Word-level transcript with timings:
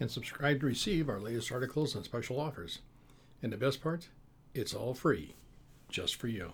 and 0.00 0.10
subscribe 0.10 0.60
to 0.60 0.66
receive 0.66 1.08
our 1.08 1.20
latest 1.20 1.52
articles 1.52 1.94
and 1.94 2.04
special 2.04 2.40
offers. 2.40 2.80
And 3.42 3.52
the 3.52 3.56
best 3.56 3.82
part, 3.82 4.08
it's 4.54 4.74
all 4.74 4.94
free, 4.94 5.34
just 5.88 6.16
for 6.16 6.28
you. 6.28 6.52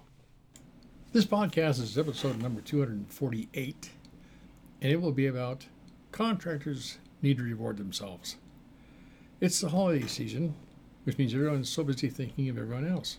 This 1.12 1.24
podcast 1.24 1.80
is 1.80 1.98
episode 1.98 2.40
number 2.40 2.60
248, 2.60 3.90
and 4.80 4.92
it 4.92 5.00
will 5.00 5.12
be 5.12 5.26
about 5.26 5.66
contractors 6.12 6.98
need 7.22 7.38
to 7.38 7.42
reward 7.42 7.76
themselves. 7.76 8.36
It's 9.40 9.60
the 9.60 9.70
holiday 9.70 10.06
season, 10.06 10.54
which 11.04 11.18
means 11.18 11.34
everyone's 11.34 11.68
so 11.68 11.82
busy 11.82 12.08
thinking 12.08 12.48
of 12.48 12.58
everyone 12.58 12.86
else. 12.86 13.18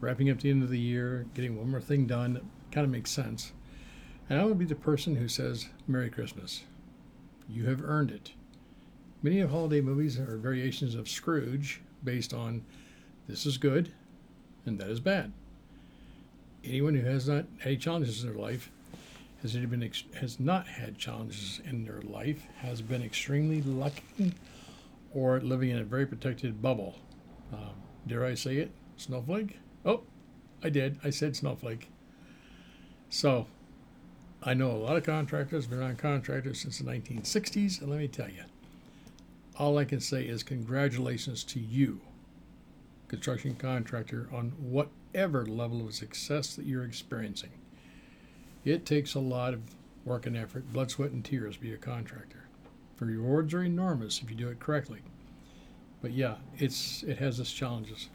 Wrapping 0.00 0.30
up 0.30 0.40
the 0.40 0.50
end 0.50 0.62
of 0.62 0.70
the 0.70 0.78
year, 0.78 1.26
getting 1.34 1.56
one 1.56 1.70
more 1.70 1.80
thing 1.80 2.06
done, 2.06 2.50
kind 2.70 2.84
of 2.84 2.90
makes 2.90 3.10
sense. 3.10 3.52
And 4.28 4.40
I 4.40 4.44
will 4.44 4.54
be 4.54 4.64
the 4.64 4.74
person 4.74 5.16
who 5.16 5.28
says, 5.28 5.68
Merry 5.86 6.10
Christmas. 6.10 6.64
You 7.48 7.66
have 7.66 7.82
earned 7.84 8.10
it. 8.10 8.32
Many 9.26 9.40
of 9.40 9.50
holiday 9.50 9.80
movies 9.80 10.20
are 10.20 10.36
variations 10.36 10.94
of 10.94 11.08
Scrooge 11.08 11.80
based 12.04 12.32
on 12.32 12.64
this 13.26 13.44
is 13.44 13.58
good 13.58 13.90
and 14.64 14.78
that 14.78 14.88
is 14.88 15.00
bad. 15.00 15.32
Anyone 16.62 16.94
who 16.94 17.04
has 17.04 17.26
not 17.26 17.44
had 17.58 17.80
challenges 17.80 18.22
in 18.22 18.30
their 18.30 18.40
life 18.40 18.70
has 19.42 19.56
been 19.56 19.82
ex- 19.82 20.04
has 20.20 20.38
not 20.38 20.68
had 20.68 20.96
challenges 20.96 21.60
in 21.64 21.84
their 21.84 22.02
life 22.02 22.46
has 22.58 22.80
been 22.82 23.02
extremely 23.02 23.62
lucky 23.62 24.32
or 25.12 25.40
living 25.40 25.70
in 25.70 25.78
a 25.78 25.84
very 25.84 26.06
protected 26.06 26.62
bubble. 26.62 26.94
Um, 27.52 27.74
dare 28.06 28.24
I 28.24 28.34
say 28.34 28.58
it? 28.58 28.70
Snowflake? 28.96 29.58
Oh, 29.84 30.02
I 30.62 30.68
did. 30.68 31.00
I 31.02 31.10
said 31.10 31.34
snowflake. 31.34 31.90
So, 33.10 33.48
I 34.40 34.54
know 34.54 34.70
a 34.70 34.78
lot 34.78 34.96
of 34.96 35.02
contractors, 35.02 35.66
been 35.66 35.82
on 35.82 35.96
contractors 35.96 36.60
since 36.60 36.78
the 36.78 36.84
1960s, 36.84 37.80
and 37.80 37.90
let 37.90 37.98
me 37.98 38.06
tell 38.06 38.28
you, 38.28 38.44
all 39.58 39.78
I 39.78 39.84
can 39.84 40.00
say 40.00 40.24
is 40.24 40.42
congratulations 40.42 41.44
to 41.44 41.60
you, 41.60 42.00
construction 43.08 43.54
contractor, 43.54 44.28
on 44.32 44.50
whatever 44.58 45.46
level 45.46 45.86
of 45.86 45.94
success 45.94 46.54
that 46.56 46.66
you're 46.66 46.84
experiencing. 46.84 47.50
It 48.64 48.84
takes 48.84 49.14
a 49.14 49.20
lot 49.20 49.54
of 49.54 49.62
work 50.04 50.26
and 50.26 50.36
effort, 50.36 50.72
blood, 50.72 50.90
sweat, 50.90 51.12
and 51.12 51.24
tears 51.24 51.56
to 51.56 51.60
be 51.60 51.72
a 51.72 51.78
contractor. 51.78 52.48
The 52.98 53.06
rewards 53.06 53.54
are 53.54 53.62
enormous 53.62 54.20
if 54.22 54.30
you 54.30 54.36
do 54.36 54.48
it 54.48 54.60
correctly. 54.60 55.02
But 56.00 56.12
yeah, 56.12 56.36
it's 56.58 57.02
it 57.02 57.18
has 57.18 57.40
its 57.40 57.52
challenges. 57.52 58.10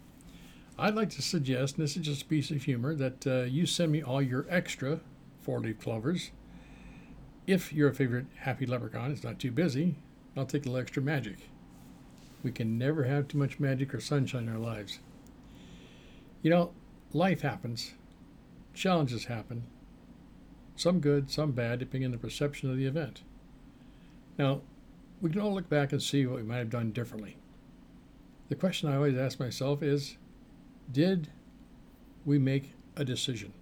I'd 0.77 0.95
like 0.95 1.09
to 1.11 1.21
suggest, 1.21 1.75
and 1.75 1.83
this 1.83 1.95
is 1.97 2.05
just 2.05 2.23
a 2.23 2.25
piece 2.25 2.49
of 2.51 2.63
humor, 2.63 2.95
that 2.95 3.27
uh, 3.27 3.41
you 3.43 3.65
send 3.65 3.91
me 3.91 4.01
all 4.01 4.21
your 4.21 4.45
extra 4.49 4.99
four-leaf 5.41 5.79
clovers. 5.79 6.31
If 7.45 7.73
your 7.73 7.91
favorite 7.91 8.27
happy 8.37 8.65
leprechaun 8.65 9.11
is 9.11 9.23
not 9.23 9.39
too 9.39 9.51
busy, 9.51 9.95
I'll 10.35 10.45
take 10.45 10.65
a 10.65 10.69
little 10.69 10.81
extra 10.81 11.01
magic. 11.01 11.49
We 12.43 12.51
can 12.51 12.77
never 12.77 13.03
have 13.03 13.27
too 13.27 13.37
much 13.37 13.59
magic 13.59 13.93
or 13.93 13.99
sunshine 13.99 14.43
in 14.43 14.53
our 14.53 14.59
lives. 14.59 14.99
You 16.41 16.49
know, 16.49 16.71
life 17.13 17.41
happens, 17.41 17.93
challenges 18.73 19.25
happen, 19.25 19.63
some 20.75 20.99
good, 20.99 21.29
some 21.29 21.51
bad, 21.51 21.79
depending 21.79 22.05
on 22.05 22.11
the 22.11 22.17
perception 22.17 22.71
of 22.71 22.77
the 22.77 22.85
event. 22.85 23.21
Now, 24.39 24.61
we 25.21 25.29
can 25.29 25.41
all 25.41 25.53
look 25.53 25.69
back 25.69 25.91
and 25.91 26.01
see 26.01 26.25
what 26.25 26.37
we 26.37 26.43
might 26.43 26.57
have 26.57 26.69
done 26.69 26.91
differently. 26.91 27.37
The 28.49 28.55
question 28.55 28.89
I 28.89 28.95
always 28.95 29.17
ask 29.17 29.39
myself 29.39 29.83
is 29.83 30.17
Did 30.91 31.29
we 32.25 32.39
make 32.39 32.73
a 32.95 33.05
decision? 33.05 33.53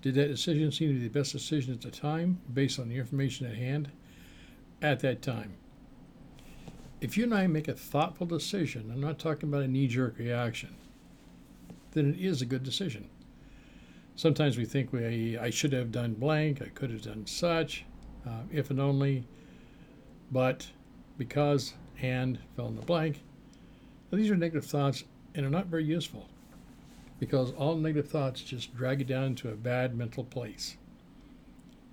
Did 0.00 0.14
that 0.14 0.28
decision 0.28 0.72
seem 0.72 0.88
to 0.88 0.94
be 0.94 1.00
the 1.00 1.18
best 1.18 1.32
decision 1.32 1.74
at 1.74 1.82
the 1.82 1.90
time, 1.90 2.40
based 2.52 2.78
on 2.78 2.88
the 2.88 2.96
information 2.96 3.46
at 3.46 3.56
hand 3.56 3.90
at 4.86 5.00
that 5.00 5.20
time? 5.20 5.54
If 7.00 7.16
you 7.16 7.24
and 7.24 7.34
I 7.34 7.46
make 7.46 7.68
a 7.68 7.74
thoughtful 7.74 8.26
decision, 8.26 8.90
I'm 8.92 9.00
not 9.00 9.18
talking 9.18 9.48
about 9.48 9.62
a 9.62 9.68
knee 9.68 9.88
jerk 9.88 10.18
reaction, 10.18 10.76
then 11.92 12.14
it 12.14 12.20
is 12.20 12.40
a 12.40 12.46
good 12.46 12.62
decision. 12.62 13.08
Sometimes 14.14 14.56
we 14.56 14.64
think 14.64 14.92
we, 14.92 15.36
I 15.36 15.50
should 15.50 15.72
have 15.72 15.92
done 15.92 16.14
blank, 16.14 16.62
I 16.62 16.68
could 16.68 16.90
have 16.90 17.02
done 17.02 17.26
such, 17.26 17.84
uh, 18.26 18.42
if 18.50 18.70
and 18.70 18.80
only, 18.80 19.26
but 20.30 20.68
because 21.18 21.74
and 22.00 22.38
fill 22.54 22.68
in 22.68 22.76
the 22.76 22.82
blank. 22.82 23.22
Now, 24.10 24.18
these 24.18 24.30
are 24.30 24.36
negative 24.36 24.64
thoughts 24.64 25.04
and 25.34 25.44
are 25.44 25.50
not 25.50 25.66
very 25.66 25.84
useful 25.84 26.28
because 27.18 27.52
all 27.52 27.76
negative 27.76 28.10
thoughts 28.10 28.40
just 28.40 28.74
drag 28.74 29.00
you 29.00 29.04
down 29.04 29.24
into 29.24 29.50
a 29.50 29.54
bad 29.56 29.96
mental 29.96 30.24
place. 30.24 30.76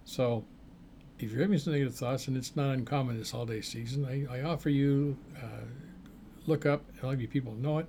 So, 0.06 0.46
if 1.20 1.32
you're 1.32 1.42
having 1.42 1.58
some 1.58 1.74
negative 1.74 1.96
thoughts, 1.96 2.28
and 2.28 2.36
it's 2.36 2.56
not 2.56 2.74
uncommon 2.74 3.18
this 3.18 3.32
holiday 3.32 3.62
season, 3.62 4.06
I, 4.06 4.40
I 4.40 4.42
offer 4.44 4.70
you 4.70 5.18
uh, 5.38 5.66
look 6.46 6.66
up, 6.66 6.84
a 7.02 7.06
lot 7.06 7.14
of 7.14 7.22
you 7.22 7.28
people 7.28 7.54
know 7.54 7.80
it. 7.80 7.88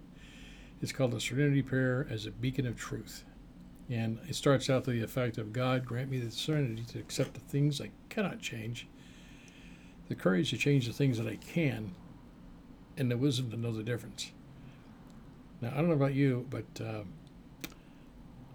It's 0.81 0.93
called 0.93 1.13
the 1.13 1.21
Serenity 1.21 1.63
Prayer 1.63 2.07
as 2.11 2.27
a 2.27 2.31
beacon 2.31 2.67
of 2.67 2.77
truth. 2.77 3.25
And 3.91 4.19
it 4.29 4.35
starts 4.35 4.71
out 4.71 4.85
to 4.85 4.91
the 4.91 5.03
effect 5.03 5.39
of 5.39 5.53
God, 5.53 5.85
grant 5.85 6.11
me 6.11 6.19
the 6.19 6.31
serenity 6.31 6.85
to 6.93 6.99
accept 6.99 7.35
the 7.35 7.41
things 7.41 7.81
I 7.81 7.91
cannot 8.09 8.41
change, 8.41 8.87
the 10.09 10.15
courage 10.15 10.51
to 10.51 10.57
change 10.57 10.87
the 10.87 10.93
things 10.93 11.19
that 11.19 11.27
I 11.27 11.37
can, 11.37 11.95
and 12.97 13.11
the 13.11 13.17
wisdom 13.17 13.51
to 13.51 13.57
know 13.57 13.73
the 13.73 13.83
difference. 13.83 14.33
Now, 15.61 15.71
I 15.73 15.77
don't 15.77 15.89
know 15.89 15.95
about 15.95 16.15
you, 16.15 16.47
but 16.51 16.65
uh, 16.81 17.03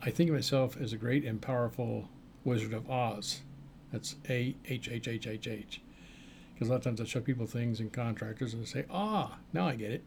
I 0.01 0.11
think 0.11 0.29
of 0.29 0.35
myself 0.35 0.77
as 0.77 0.93
a 0.93 0.97
great 0.97 1.25
and 1.25 1.41
powerful 1.41 2.09
Wizard 2.43 2.73
of 2.73 2.89
Oz. 2.89 3.41
That's 3.91 4.15
A 4.29 4.55
H 4.67 4.89
H 4.89 5.07
H 5.07 5.27
H 5.27 5.47
H. 5.47 5.81
Because 6.53 6.67
a 6.67 6.71
lot 6.71 6.77
of 6.77 6.83
times 6.83 7.01
I 7.01 7.05
show 7.05 7.21
people 7.21 7.45
things 7.45 7.79
and 7.79 7.91
contractors 7.91 8.53
and 8.53 8.61
they 8.61 8.67
say, 8.67 8.85
ah, 8.89 9.37
now 9.53 9.67
I 9.67 9.75
get 9.75 9.91
it. 9.91 10.03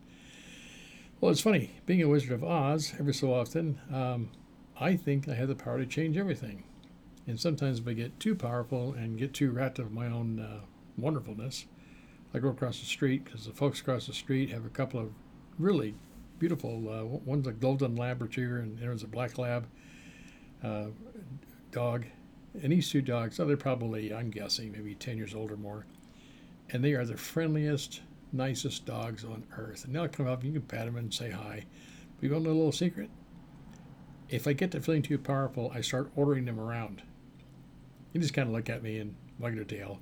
Well, 1.20 1.30
it's 1.30 1.40
funny. 1.40 1.70
Being 1.86 2.02
a 2.02 2.08
Wizard 2.08 2.32
of 2.32 2.44
Oz, 2.44 2.94
every 2.98 3.14
so 3.14 3.32
often, 3.32 3.80
um, 3.92 4.30
I 4.78 4.96
think 4.96 5.28
I 5.28 5.34
have 5.34 5.48
the 5.48 5.54
power 5.54 5.78
to 5.78 5.86
change 5.86 6.16
everything. 6.16 6.64
And 7.26 7.40
sometimes 7.40 7.78
if 7.78 7.86
I 7.88 7.92
get 7.92 8.18
too 8.18 8.34
powerful 8.34 8.92
and 8.92 9.18
get 9.18 9.32
too 9.32 9.50
wrapped 9.50 9.78
up 9.78 9.86
in 9.86 9.94
my 9.94 10.06
own 10.06 10.40
uh, 10.40 10.60
wonderfulness, 10.98 11.66
I 12.34 12.38
go 12.38 12.48
across 12.48 12.80
the 12.80 12.86
street 12.86 13.24
because 13.24 13.46
the 13.46 13.52
folks 13.52 13.80
across 13.80 14.06
the 14.06 14.12
street 14.12 14.50
have 14.50 14.66
a 14.66 14.70
couple 14.70 14.98
of 15.00 15.12
really 15.58 15.94
beautiful. 16.38 16.88
Uh, 16.88 17.04
one's 17.24 17.46
a 17.46 17.52
golden 17.52 17.94
lab 17.94 18.20
retriever, 18.20 18.58
and 18.58 18.78
there's 18.78 19.04
a 19.04 19.06
black 19.06 19.38
lab 19.38 19.66
uh, 20.64 20.86
dog. 21.70 22.06
And 22.60 22.72
these 22.72 22.90
two 22.90 23.00
dogs, 23.00 23.40
oh, 23.40 23.46
they're 23.46 23.56
probably, 23.56 24.12
I'm 24.12 24.30
guessing, 24.30 24.72
maybe 24.72 24.94
10 24.94 25.16
years 25.16 25.34
old 25.34 25.50
or 25.50 25.56
more. 25.56 25.86
And 26.70 26.84
they 26.84 26.92
are 26.92 27.04
the 27.04 27.16
friendliest, 27.16 28.02
nicest 28.32 28.84
dogs 28.84 29.24
on 29.24 29.44
earth. 29.56 29.84
And 29.84 29.94
they'll 29.94 30.08
come 30.08 30.26
up, 30.26 30.44
you 30.44 30.52
can 30.52 30.62
pat 30.62 30.86
them 30.86 30.96
and 30.96 31.12
say 31.12 31.30
hi. 31.30 31.64
But 32.16 32.26
you 32.26 32.32
want 32.32 32.44
to 32.44 32.50
know 32.50 32.54
a 32.54 32.58
little 32.58 32.72
secret? 32.72 33.10
If 34.28 34.46
I 34.46 34.52
get 34.52 34.70
to 34.72 34.80
feeling 34.80 35.02
too 35.02 35.18
powerful, 35.18 35.72
I 35.74 35.80
start 35.80 36.10
ordering 36.14 36.44
them 36.44 36.60
around. 36.60 37.02
You 38.12 38.20
just 38.20 38.34
kind 38.34 38.48
of 38.48 38.54
look 38.54 38.68
at 38.68 38.82
me 38.82 38.98
and 38.98 39.14
wag 39.38 39.54
their 39.54 39.64
tail. 39.64 39.98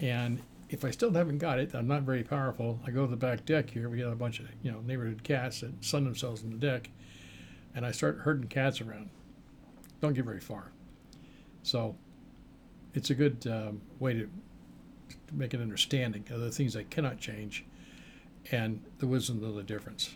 And 0.00 0.40
if 0.68 0.84
I 0.84 0.90
still 0.90 1.12
haven't 1.12 1.38
got 1.38 1.58
it, 1.58 1.74
I'm 1.74 1.86
not 1.86 2.02
very 2.02 2.24
powerful. 2.24 2.80
I 2.86 2.90
go 2.90 3.04
to 3.04 3.10
the 3.10 3.16
back 3.16 3.44
deck 3.44 3.70
here. 3.70 3.88
We 3.88 3.98
got 3.98 4.12
a 4.12 4.16
bunch 4.16 4.40
of 4.40 4.46
you 4.62 4.72
know 4.72 4.80
neighborhood 4.80 5.22
cats 5.22 5.60
that 5.60 5.84
sun 5.84 6.04
themselves 6.04 6.42
on 6.42 6.50
the 6.50 6.56
deck, 6.56 6.90
and 7.74 7.86
I 7.86 7.92
start 7.92 8.18
herding 8.18 8.48
cats 8.48 8.80
around. 8.80 9.10
Don't 10.00 10.12
get 10.12 10.24
very 10.24 10.40
far. 10.40 10.72
So, 11.66 11.96
it's 12.94 13.10
a 13.10 13.14
good 13.14 13.44
um, 13.50 13.80
way 13.98 14.14
to, 14.14 14.20
to 14.20 15.34
make 15.34 15.52
an 15.52 15.60
understanding 15.60 16.24
of 16.30 16.40
the 16.40 16.52
things 16.52 16.76
I 16.76 16.84
cannot 16.84 17.18
change, 17.18 17.64
and 18.52 18.80
the 18.98 19.08
wisdom 19.08 19.42
of 19.42 19.56
the 19.56 19.64
difference. 19.64 20.14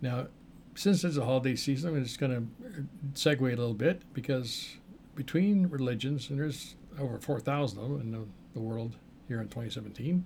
Now, 0.00 0.28
since 0.74 1.04
it's 1.04 1.18
a 1.18 1.24
holiday 1.26 1.56
season, 1.56 1.94
I'm 1.94 2.02
just 2.02 2.18
going 2.18 2.32
to 2.32 2.84
segue 3.12 3.42
a 3.42 3.50
little 3.50 3.74
bit 3.74 4.00
because 4.14 4.76
between 5.14 5.66
religions, 5.66 6.30
and 6.30 6.38
there's 6.38 6.74
over 6.98 7.18
4,000 7.18 7.78
of 7.78 7.90
them 7.90 8.00
in 8.00 8.10
the, 8.10 8.24
the 8.54 8.60
world 8.60 8.96
here 9.28 9.42
in 9.42 9.48
2017, 9.48 10.24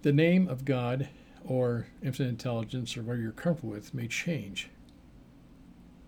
the 0.00 0.12
name 0.12 0.48
of 0.48 0.64
God 0.64 1.10
or 1.44 1.86
infinite 2.02 2.30
intelligence 2.30 2.96
or 2.96 3.02
whatever 3.02 3.20
you're 3.20 3.32
comfortable 3.32 3.74
with 3.74 3.92
may 3.92 4.08
change. 4.08 4.70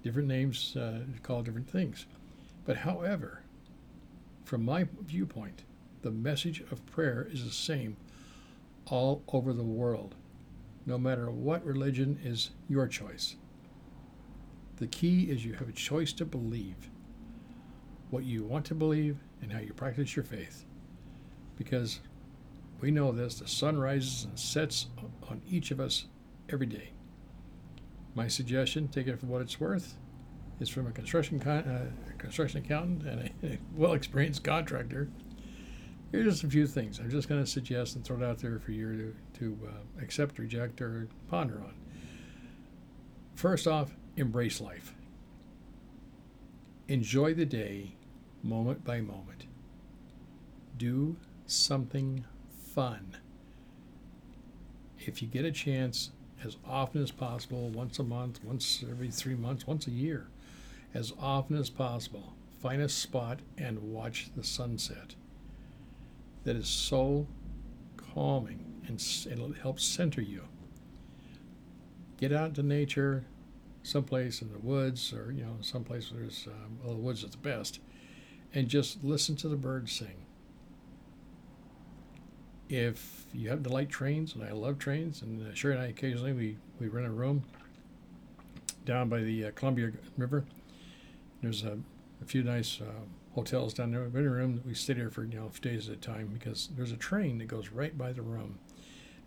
Different 0.02 0.28
names 0.28 0.74
uh, 0.74 1.00
call 1.22 1.42
different 1.42 1.68
things. 1.68 2.06
But 2.66 2.78
however, 2.78 3.42
from 4.44 4.64
my 4.64 4.86
viewpoint, 5.04 5.62
the 6.02 6.10
message 6.10 6.60
of 6.70 6.84
prayer 6.86 7.26
is 7.30 7.44
the 7.44 7.50
same 7.50 7.96
all 8.86 9.22
over 9.28 9.52
the 9.52 9.62
world, 9.62 10.16
no 10.84 10.98
matter 10.98 11.30
what 11.30 11.64
religion 11.64 12.18
is 12.22 12.50
your 12.68 12.88
choice. 12.88 13.36
The 14.76 14.86
key 14.88 15.30
is 15.30 15.44
you 15.44 15.54
have 15.54 15.68
a 15.68 15.72
choice 15.72 16.12
to 16.14 16.24
believe 16.24 16.90
what 18.10 18.24
you 18.24 18.44
want 18.44 18.64
to 18.66 18.74
believe 18.74 19.18
and 19.42 19.52
how 19.52 19.58
you 19.58 19.72
practice 19.72 20.14
your 20.14 20.24
faith. 20.24 20.64
Because 21.56 22.00
we 22.80 22.90
know 22.90 23.10
this 23.12 23.38
the 23.38 23.48
sun 23.48 23.78
rises 23.78 24.24
and 24.24 24.38
sets 24.38 24.86
on 25.28 25.40
each 25.48 25.70
of 25.70 25.80
us 25.80 26.06
every 26.48 26.66
day. 26.66 26.90
My 28.14 28.28
suggestion, 28.28 28.88
take 28.88 29.06
it 29.06 29.18
for 29.18 29.26
what 29.26 29.42
it's 29.42 29.60
worth, 29.60 29.96
is 30.60 30.68
from 30.68 30.86
a 30.86 30.90
construction 30.90 31.38
con- 31.38 31.64
uh, 31.64 31.86
construction 32.18 32.64
accountant 32.64 33.02
and 33.06 33.30
a, 33.42 33.46
a 33.54 33.58
well 33.74 33.92
experienced 33.92 34.42
contractor. 34.42 35.08
Here's 36.12 36.26
just 36.26 36.44
a 36.44 36.48
few 36.48 36.66
things 36.66 36.98
I'm 36.98 37.10
just 37.10 37.28
going 37.28 37.42
to 37.42 37.50
suggest 37.50 37.96
and 37.96 38.04
throw 38.04 38.16
it 38.16 38.22
out 38.22 38.38
there 38.38 38.58
for 38.58 38.72
you 38.72 39.14
to, 39.34 39.38
to 39.40 39.58
uh, 39.66 40.02
accept, 40.02 40.38
reject, 40.38 40.80
or 40.80 41.08
ponder 41.28 41.56
on. 41.56 41.74
First 43.34 43.66
off, 43.66 43.94
embrace 44.16 44.60
life. 44.60 44.94
Enjoy 46.88 47.34
the 47.34 47.44
day 47.44 47.96
moment 48.42 48.84
by 48.84 49.00
moment. 49.00 49.46
Do 50.78 51.16
something 51.46 52.24
fun. 52.74 53.16
If 54.98 55.20
you 55.20 55.28
get 55.28 55.44
a 55.44 55.52
chance, 55.52 56.10
as 56.44 56.56
often 56.66 57.02
as 57.02 57.10
possible, 57.10 57.68
once 57.70 57.98
a 57.98 58.02
month, 58.02 58.42
once 58.44 58.84
every 58.88 59.10
three 59.10 59.34
months, 59.34 59.66
once 59.66 59.86
a 59.86 59.90
year, 59.90 60.28
as 60.96 61.12
often 61.20 61.58
as 61.58 61.68
possible, 61.68 62.34
find 62.62 62.80
a 62.80 62.88
spot 62.88 63.40
and 63.58 63.78
watch 63.78 64.30
the 64.34 64.42
sunset. 64.42 65.14
That 66.44 66.56
is 66.56 66.68
so 66.68 67.26
calming 68.14 68.64
and 68.88 69.02
it'll 69.30 69.52
help 69.52 69.78
center 69.78 70.22
you. 70.22 70.44
Get 72.16 72.32
out 72.32 72.48
into 72.48 72.62
nature, 72.62 73.26
someplace 73.82 74.40
in 74.40 74.50
the 74.50 74.58
woods 74.58 75.12
or 75.12 75.30
you 75.30 75.44
know 75.44 75.56
someplace 75.60 76.10
where 76.10 76.22
there's 76.22 76.48
um, 76.48 76.78
well 76.82 76.94
the 76.94 77.00
woods 77.00 77.22
is 77.22 77.30
the 77.30 77.36
best 77.36 77.78
and 78.52 78.66
just 78.66 79.04
listen 79.04 79.36
to 79.36 79.48
the 79.48 79.54
birds 79.54 79.92
sing 79.92 80.16
if 82.68 83.26
you 83.32 83.48
happen 83.48 83.62
to 83.62 83.70
like 83.70 83.88
trains 83.88 84.34
and 84.34 84.42
i 84.42 84.50
love 84.50 84.76
trains 84.76 85.22
and 85.22 85.40
uh, 85.40 85.54
sherry 85.54 85.74
and 85.74 85.84
i 85.84 85.86
occasionally 85.86 86.32
we, 86.32 86.56
we 86.80 86.88
rent 86.88 87.06
a 87.06 87.10
room 87.10 87.44
down 88.84 89.08
by 89.08 89.20
the 89.20 89.44
uh, 89.44 89.50
columbia 89.54 89.92
river 90.18 90.44
there's 91.46 91.64
a, 91.64 91.78
a 92.22 92.26
few 92.26 92.42
nice 92.42 92.80
uh, 92.80 93.04
hotels 93.34 93.74
down 93.74 93.92
there 93.92 94.02
we 94.04 94.08
rent 94.20 94.26
a 94.26 94.30
room 94.30 94.62
we 94.66 94.74
stay 94.74 94.94
there 94.94 95.10
for 95.10 95.24
you 95.24 95.38
know 95.38 95.50
days 95.60 95.88
at 95.88 95.96
a 95.96 95.98
time 95.98 96.28
because 96.32 96.70
there's 96.76 96.92
a 96.92 96.96
train 96.96 97.38
that 97.38 97.46
goes 97.48 97.70
right 97.70 97.96
by 97.98 98.12
the 98.12 98.22
room 98.22 98.58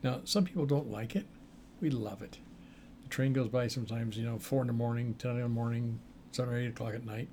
now 0.04 0.22
some 0.26 0.44
people 0.46 0.66
don't 0.66 0.92
like 0.92 1.16
it 1.16 1.26
we 1.82 1.90
love 1.90 2.22
it 2.22 2.40
The 3.04 3.10
train 3.10 3.34
goes 3.34 3.50
by 3.50 3.68
sometimes, 3.68 4.18
you 4.18 4.26
know, 4.26 4.40
four 4.40 4.62
in 4.62 4.68
the 4.68 4.74
morning, 4.74 5.16
ten 5.16 5.32
in 5.38 5.42
the 5.42 5.50
morning, 5.50 6.00
seven 6.32 6.54
or 6.54 6.58
eight 6.60 6.68
o'clock 6.70 6.96
at 6.96 7.06
night. 7.06 7.30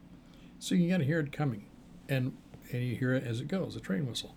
So 0.58 0.74
you 0.74 0.90
got 0.90 0.98
to 0.98 1.04
hear 1.04 1.20
it 1.20 1.32
coming, 1.32 1.66
and 2.08 2.36
and 2.72 2.82
you 2.84 2.96
hear 2.96 3.14
it 3.14 3.24
as 3.24 3.40
it 3.40 3.48
goes, 3.48 3.76
a 3.76 3.80
train 3.80 4.06
whistle. 4.06 4.34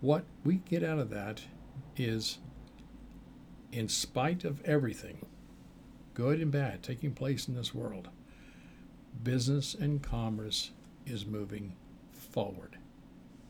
What 0.00 0.24
we 0.44 0.56
get 0.56 0.82
out 0.84 0.98
of 0.98 1.10
that 1.10 1.42
is, 1.96 2.38
in 3.72 3.88
spite 3.88 4.44
of 4.44 4.62
everything, 4.64 5.26
good 6.14 6.40
and 6.40 6.50
bad, 6.52 6.82
taking 6.82 7.12
place 7.14 7.48
in 7.48 7.54
this 7.56 7.74
world, 7.74 8.08
business 9.22 9.74
and 9.74 10.02
commerce 10.02 10.70
is 11.06 11.26
moving 11.26 11.74
forward. 12.12 12.76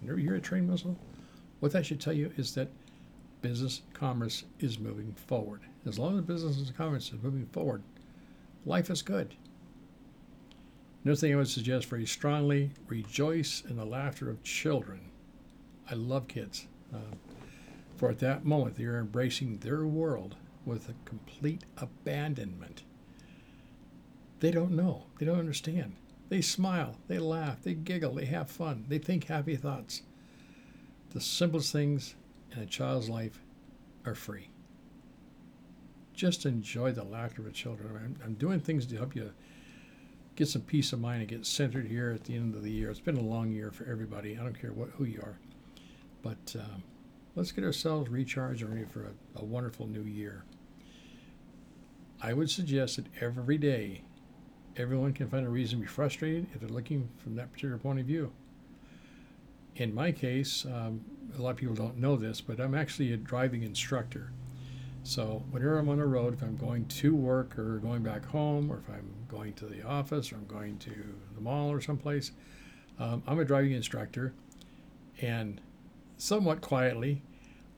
You 0.02 0.14
hear 0.16 0.34
a 0.34 0.40
train 0.40 0.68
whistle, 0.68 0.96
what 1.60 1.72
that 1.72 1.86
should 1.86 2.00
tell 2.00 2.12
you 2.12 2.32
is 2.36 2.54
that 2.54 2.68
business 3.40 3.82
commerce 3.92 4.44
is 4.60 4.78
moving 4.78 5.12
forward. 5.14 5.62
As 5.86 5.98
long 5.98 6.18
as 6.18 6.24
business 6.24 6.58
and 6.58 6.76
commerce 6.76 7.12
is 7.12 7.22
moving 7.22 7.46
forward, 7.46 7.82
life 8.64 8.90
is 8.90 9.02
good. 9.02 9.34
Another 11.04 11.16
thing 11.16 11.32
I 11.32 11.36
would 11.36 11.48
suggest 11.48 11.86
very 11.86 12.06
strongly 12.06 12.72
rejoice 12.88 13.62
in 13.68 13.76
the 13.76 13.84
laughter 13.84 14.28
of 14.28 14.42
children. 14.42 15.00
I 15.88 15.94
love 15.94 16.26
kids. 16.26 16.66
Uh, 16.92 17.14
for 17.96 18.10
at 18.10 18.18
that 18.18 18.44
moment, 18.44 18.76
they 18.76 18.84
are 18.84 18.98
embracing 18.98 19.58
their 19.58 19.86
world 19.86 20.34
with 20.64 20.88
a 20.88 20.94
complete 21.04 21.64
abandonment. 21.76 22.82
They 24.40 24.50
don't 24.50 24.72
know, 24.72 25.06
they 25.18 25.26
don't 25.26 25.38
understand. 25.38 25.94
They 26.28 26.40
smile, 26.40 26.96
they 27.08 27.18
laugh, 27.18 27.62
they 27.62 27.74
giggle, 27.74 28.14
they 28.14 28.26
have 28.26 28.50
fun, 28.50 28.84
they 28.88 28.98
think 28.98 29.24
happy 29.24 29.56
thoughts. 29.56 30.02
The 31.10 31.20
simplest 31.20 31.72
things 31.72 32.14
in 32.52 32.60
a 32.60 32.66
child's 32.66 33.08
life 33.08 33.40
are 34.04 34.14
free. 34.14 34.50
Just 36.14 36.46
enjoy 36.46 36.92
the 36.92 37.04
laughter 37.04 37.46
of 37.46 37.52
children. 37.52 37.90
I'm, 37.94 38.16
I'm 38.24 38.34
doing 38.34 38.60
things 38.60 38.86
to 38.86 38.96
help 38.96 39.14
you 39.14 39.32
get 40.34 40.48
some 40.48 40.62
peace 40.62 40.92
of 40.92 41.00
mind 41.00 41.20
and 41.20 41.28
get 41.28 41.46
centered 41.46 41.86
here 41.86 42.10
at 42.10 42.24
the 42.24 42.34
end 42.34 42.54
of 42.54 42.62
the 42.62 42.70
year. 42.70 42.90
It's 42.90 43.00
been 43.00 43.16
a 43.16 43.22
long 43.22 43.50
year 43.50 43.70
for 43.70 43.84
everybody. 43.84 44.38
I 44.38 44.42
don't 44.42 44.58
care 44.58 44.72
what 44.72 44.90
who 44.90 45.04
you 45.04 45.20
are, 45.22 45.38
but 46.22 46.56
um, 46.58 46.82
let's 47.34 47.52
get 47.52 47.64
ourselves 47.64 48.10
recharged 48.10 48.62
and 48.62 48.72
ready 48.72 48.84
for 48.84 49.04
a, 49.04 49.40
a 49.40 49.44
wonderful 49.44 49.86
new 49.86 50.02
year. 50.02 50.44
I 52.20 52.32
would 52.32 52.50
suggest 52.50 52.96
that 52.96 53.06
every 53.20 53.58
day, 53.58 54.02
everyone 54.76 55.12
can 55.12 55.28
find 55.28 55.46
a 55.46 55.48
reason 55.48 55.78
to 55.78 55.82
be 55.82 55.88
frustrated 55.88 56.46
if 56.54 56.60
they're 56.60 56.68
looking 56.68 57.08
from 57.18 57.34
that 57.36 57.50
particular 57.52 57.78
point 57.78 57.98
of 57.98 58.06
view. 58.06 58.32
In 59.76 59.94
my 59.94 60.12
case, 60.12 60.64
um, 60.64 61.04
a 61.36 61.42
lot 61.42 61.50
of 61.50 61.56
people 61.56 61.74
don't 61.74 61.98
know 61.98 62.16
this, 62.16 62.40
but 62.40 62.60
I'm 62.60 62.74
actually 62.74 63.12
a 63.12 63.16
driving 63.16 63.62
instructor. 63.62 64.32
So 65.02 65.44
whenever 65.50 65.78
I'm 65.78 65.88
on 65.88 65.98
the 65.98 66.06
road, 66.06 66.34
if 66.34 66.42
I'm 66.42 66.56
going 66.56 66.86
to 66.86 67.14
work 67.14 67.58
or 67.58 67.78
going 67.78 68.02
back 68.02 68.24
home, 68.24 68.70
or 68.70 68.78
if 68.78 68.88
I'm 68.88 69.12
going 69.28 69.52
to 69.54 69.66
the 69.66 69.82
office 69.82 70.32
or 70.32 70.36
I'm 70.36 70.46
going 70.46 70.78
to 70.78 70.94
the 71.34 71.40
mall 71.40 71.70
or 71.70 71.80
someplace, 71.80 72.32
um, 72.98 73.22
I'm 73.26 73.38
a 73.38 73.44
driving 73.44 73.72
instructor, 73.72 74.32
and 75.20 75.60
somewhat 76.16 76.60
quietly, 76.60 77.22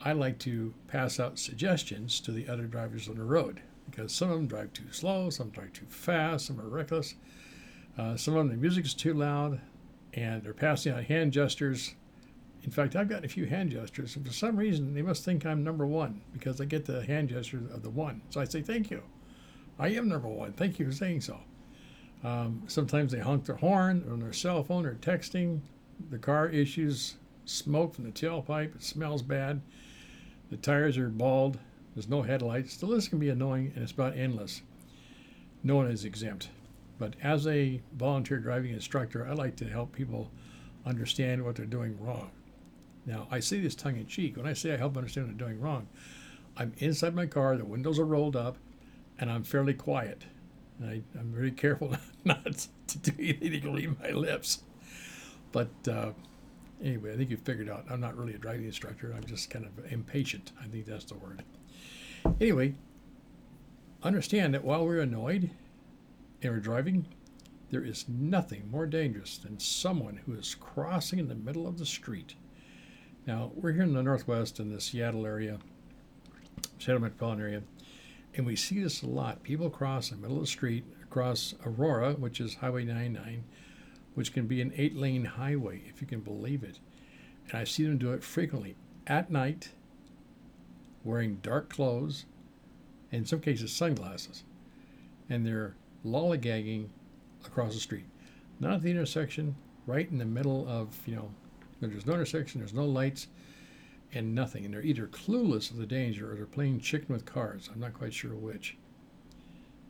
I 0.01 0.13
like 0.13 0.39
to 0.41 0.73
pass 0.87 1.19
out 1.19 1.39
suggestions 1.39 2.21
to 2.21 2.31
the 2.31 2.49
other 2.49 2.67
drivers 2.67 3.09
on 3.09 3.17
the 3.17 3.25
road 3.25 3.61
because 3.91 4.15
some 4.15 4.31
of 4.31 4.37
them 4.37 4.47
drive 4.47 4.73
too 4.73 4.91
slow, 4.91 5.31
some 5.31 5.51
drive 5.51 5.73
too 5.73 5.87
fast, 5.89 6.47
some 6.47 6.61
are 6.61 6.69
reckless, 6.69 7.15
uh, 7.97 8.17
some 8.17 8.35
of 8.35 8.41
them 8.41 8.49
the 8.49 8.61
music 8.61 8.85
is 8.85 8.95
too 8.95 9.15
loud, 9.15 9.61
and 10.15 10.43
they're 10.43 10.55
passing 10.55 10.93
out 10.93 11.05
hand 11.05 11.33
gestures 11.33 11.95
in 12.65 12.71
fact, 12.71 12.97
I've 12.97 13.09
gotten 13.09 13.25
a 13.25 13.29
few 13.29 13.47
hand 13.47 13.71
gestures, 13.71 14.17
and 14.17 14.27
for 14.27 14.33
some 14.33 14.57
reason, 14.57 14.93
they 14.95 15.03
must 15.03 15.25
think 15.25 15.47
I'm 15.47 15.63
number 15.63 15.87
one 15.87 16.21
because 16.33 16.61
I 16.61 16.65
get 16.65 16.85
the 16.85 17.05
hand 17.05 17.29
gesture 17.29 17.63
of 17.73 17.83
the 17.83 17.91
one. 17.91 18.21
So 18.31 18.41
I 18.41 18.45
say, 18.45 18.63
Thank 18.63 18.91
you. 18.91 19.03
I 19.79 19.89
am 19.89 20.09
number 20.09 20.29
one. 20.29 20.53
Thank 20.53 20.79
you 20.79 20.87
for 20.87 20.93
saying 20.93 21.21
so. 21.21 21.39
Um, 22.25 22.65
sometimes 22.67 23.13
they 23.13 23.21
honk 23.21 23.45
their 23.45 23.57
horn 23.57 24.05
on 24.11 24.19
their 24.19 24.33
cell 24.33 24.65
phone 24.65 24.85
or 24.85 24.97
texting. 24.97 25.61
The 26.11 26.19
car 26.19 26.49
issues 26.49 27.15
smoke 27.45 27.95
from 27.95 28.05
the 28.05 28.11
tailpipe. 28.11 28.75
It 28.75 28.83
smells 28.83 29.23
bad. 29.23 29.61
The 30.51 30.57
tires 30.57 30.99
are 30.99 31.09
bald. 31.09 31.59
There's 31.99 32.09
no 32.09 32.23
headlights. 32.23 32.77
The 32.77 32.87
list 32.87 33.11
can 33.11 33.19
be 33.19 33.29
annoying 33.29 33.73
and 33.75 33.83
it's 33.83 33.91
about 33.91 34.17
endless. 34.17 34.63
No 35.65 35.75
one 35.75 35.89
is 35.89 36.05
exempt. 36.05 36.49
But 36.97 37.17
as 37.25 37.45
a 37.45 37.83
volunteer 37.93 38.39
driving 38.39 38.73
instructor, 38.73 39.27
I 39.27 39.33
like 39.33 39.57
to 39.57 39.65
help 39.65 39.91
people 39.91 40.31
understand 40.87 41.45
what 41.45 41.57
they're 41.57 41.67
doing 41.67 41.99
wrong. 42.01 42.31
Now, 43.05 43.27
I 43.33 43.41
say 43.41 43.59
this 43.59 43.75
tongue 43.75 43.97
in 43.97 44.07
cheek. 44.07 44.37
When 44.37 44.47
I 44.47 44.53
say 44.53 44.73
I 44.73 44.77
help 44.77 44.97
understand 44.97 45.27
what 45.27 45.33
I'm 45.33 45.39
doing 45.39 45.61
wrong, 45.61 45.89
I'm 46.57 46.73
inside 46.79 47.17
my 47.17 47.27
car, 47.27 47.57
the 47.57 47.65
windows 47.65 47.99
are 47.99 48.05
rolled 48.05 48.37
up, 48.37 48.59
and 49.19 49.29
I'm 49.29 49.43
fairly 49.43 49.75
quiet. 49.75 50.23
And 50.79 50.89
I, 50.89 51.19
am 51.19 51.33
very 51.33 51.51
careful 51.51 51.97
not 52.25 52.69
to 52.87 52.99
do 52.99 53.13
anything 53.19 53.63
to 53.63 53.73
leave 53.73 54.01
my 54.01 54.11
lips. 54.11 54.63
But 55.51 55.73
uh, 55.91 56.13
anyway, 56.81 57.13
I 57.13 57.17
think 57.17 57.31
you've 57.31 57.43
figured 57.43 57.69
out 57.69 57.87
I'm 57.91 58.01
not 58.01 58.17
really 58.17 58.35
a 58.35 58.39
driving 58.39 58.67
instructor. 58.67 59.13
I'm 59.17 59.25
just 59.25 59.51
kind 59.51 59.65
of 59.65 59.93
impatient. 59.93 60.53
I 60.63 60.69
think 60.69 60.87
that's 60.87 61.07
the 61.07 61.17
word. 61.17 61.43
Anyway, 62.41 62.75
understand 64.03 64.55
that 64.55 64.65
while 64.65 64.85
we're 64.85 65.01
annoyed 65.01 65.51
and 66.43 66.53
we're 66.53 66.61
driving, 66.61 67.07
there 67.71 67.85
is 67.85 68.07
nothing 68.09 68.71
more 68.71 68.87
dangerous 68.87 69.37
than 69.39 69.59
someone 69.59 70.21
who 70.25 70.35
is 70.35 70.55
crossing 70.55 71.19
in 71.19 71.29
the 71.29 71.35
middle 71.35 71.67
of 71.67 71.79
the 71.79 71.87
street 71.87 72.35
now, 73.29 73.53
we're 73.55 73.73
here 73.73 73.83
in 73.83 73.93
the 73.93 74.03
Northwest 74.03 74.59
in 74.59 74.73
the 74.73 74.81
Seattle 74.81 75.27
area, 75.27 75.59
Seattle 76.79 77.03
metropolitan 77.03 77.43
area, 77.43 77.63
and 78.35 78.47
we 78.47 78.57
see 78.57 78.83
this 78.83 79.03
a 79.03 79.07
lot. 79.07 79.43
People 79.43 79.69
cross 79.69 80.11
in 80.11 80.17
the 80.17 80.23
middle 80.23 80.39
of 80.39 80.45
the 80.45 80.51
street 80.51 80.83
across 81.03 81.55
Aurora, 81.63 82.15
which 82.15 82.41
is 82.41 82.55
Highway 82.55 82.85
99, 82.85 83.45
which 84.15 84.33
can 84.33 84.47
be 84.47 84.63
an 84.63 84.73
eight 84.79 84.97
lane 84.97 85.27
highway, 85.27 85.83
if 85.91 86.01
you 86.01 86.07
can 86.07 86.21
believe 86.21 86.63
it. 86.63 86.79
And 87.51 87.59
I 87.59 87.65
see 87.65 87.85
them 87.85 87.99
do 87.99 88.15
it 88.15 88.25
frequently 88.25 88.77
at 89.07 89.31
night, 89.31 89.73
wearing 91.05 91.37
dark 91.43 91.69
clothes, 91.71 92.27
and 93.13 93.21
in 93.21 93.27
some 93.27 93.41
cases 93.41 93.73
sunglasses. 93.73 94.45
And 95.31 95.47
they're 95.47 95.75
lollygagging 96.05 96.89
across 97.45 97.75
the 97.75 97.81
street. 97.81 98.07
Not 98.61 98.75
at 98.75 98.83
the 98.83 98.91
intersection, 98.91 99.55
right 99.87 100.11
in 100.11 100.19
the 100.19 100.25
middle 100.25 100.67
of, 100.69 100.97
you 101.07 101.17
know, 101.17 101.31
there's 101.81 102.07
no 102.07 102.15
intersection, 102.15 102.61
there's 102.61 102.75
no 102.75 102.85
lights. 102.85 103.29
and 104.13 104.35
nothing. 104.35 104.65
And 104.65 104.73
they're 104.73 104.83
either 104.83 105.07
clueless 105.07 105.71
of 105.71 105.77
the 105.77 105.87
danger 105.87 106.31
or 106.31 106.35
they're 106.35 106.47
playing 106.47 106.81
chicken 106.81 107.13
with 107.15 107.25
cars. 107.25 107.69
I'm 107.73 107.81
not 107.81 107.95
quite 107.95 108.15
sure 108.15 108.35
which. 108.35 108.77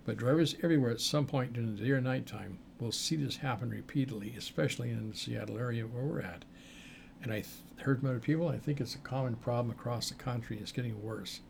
But 0.05 0.17
drivers 0.17 0.57
everywhere 0.63 0.91
at 0.91 1.01
some 1.01 1.27
point 1.27 1.53
during 1.53 1.77
the 1.77 1.83
day 1.83 1.91
or 1.91 2.01
night 2.01 2.27
time 2.27 2.59
will 2.81 2.93
see 2.93 3.17
this 3.17 3.37
happen 3.37 3.71
repeatedly, 3.71 4.35
especially 4.37 4.91
in 4.91 5.11
the 5.11 5.17
Seattle 5.17 5.59
area 5.59 5.87
where 5.87 6.05
we're 6.05 6.21
at. 6.21 6.45
And 7.23 7.33
I 7.33 7.41
th- 7.41 7.47
heard 7.79 8.01
from 8.01 8.09
other 8.09 8.21
people, 8.21 8.49
I 8.49 8.59
think 8.59 8.81
it's 8.81 8.95
a 8.95 8.99
common 8.99 9.37
problem 9.37 9.71
across 9.71 10.09
the 10.09 10.15
country. 10.15 10.59
It's 10.61 10.73
getting 10.73 11.03
worse. 11.03 11.41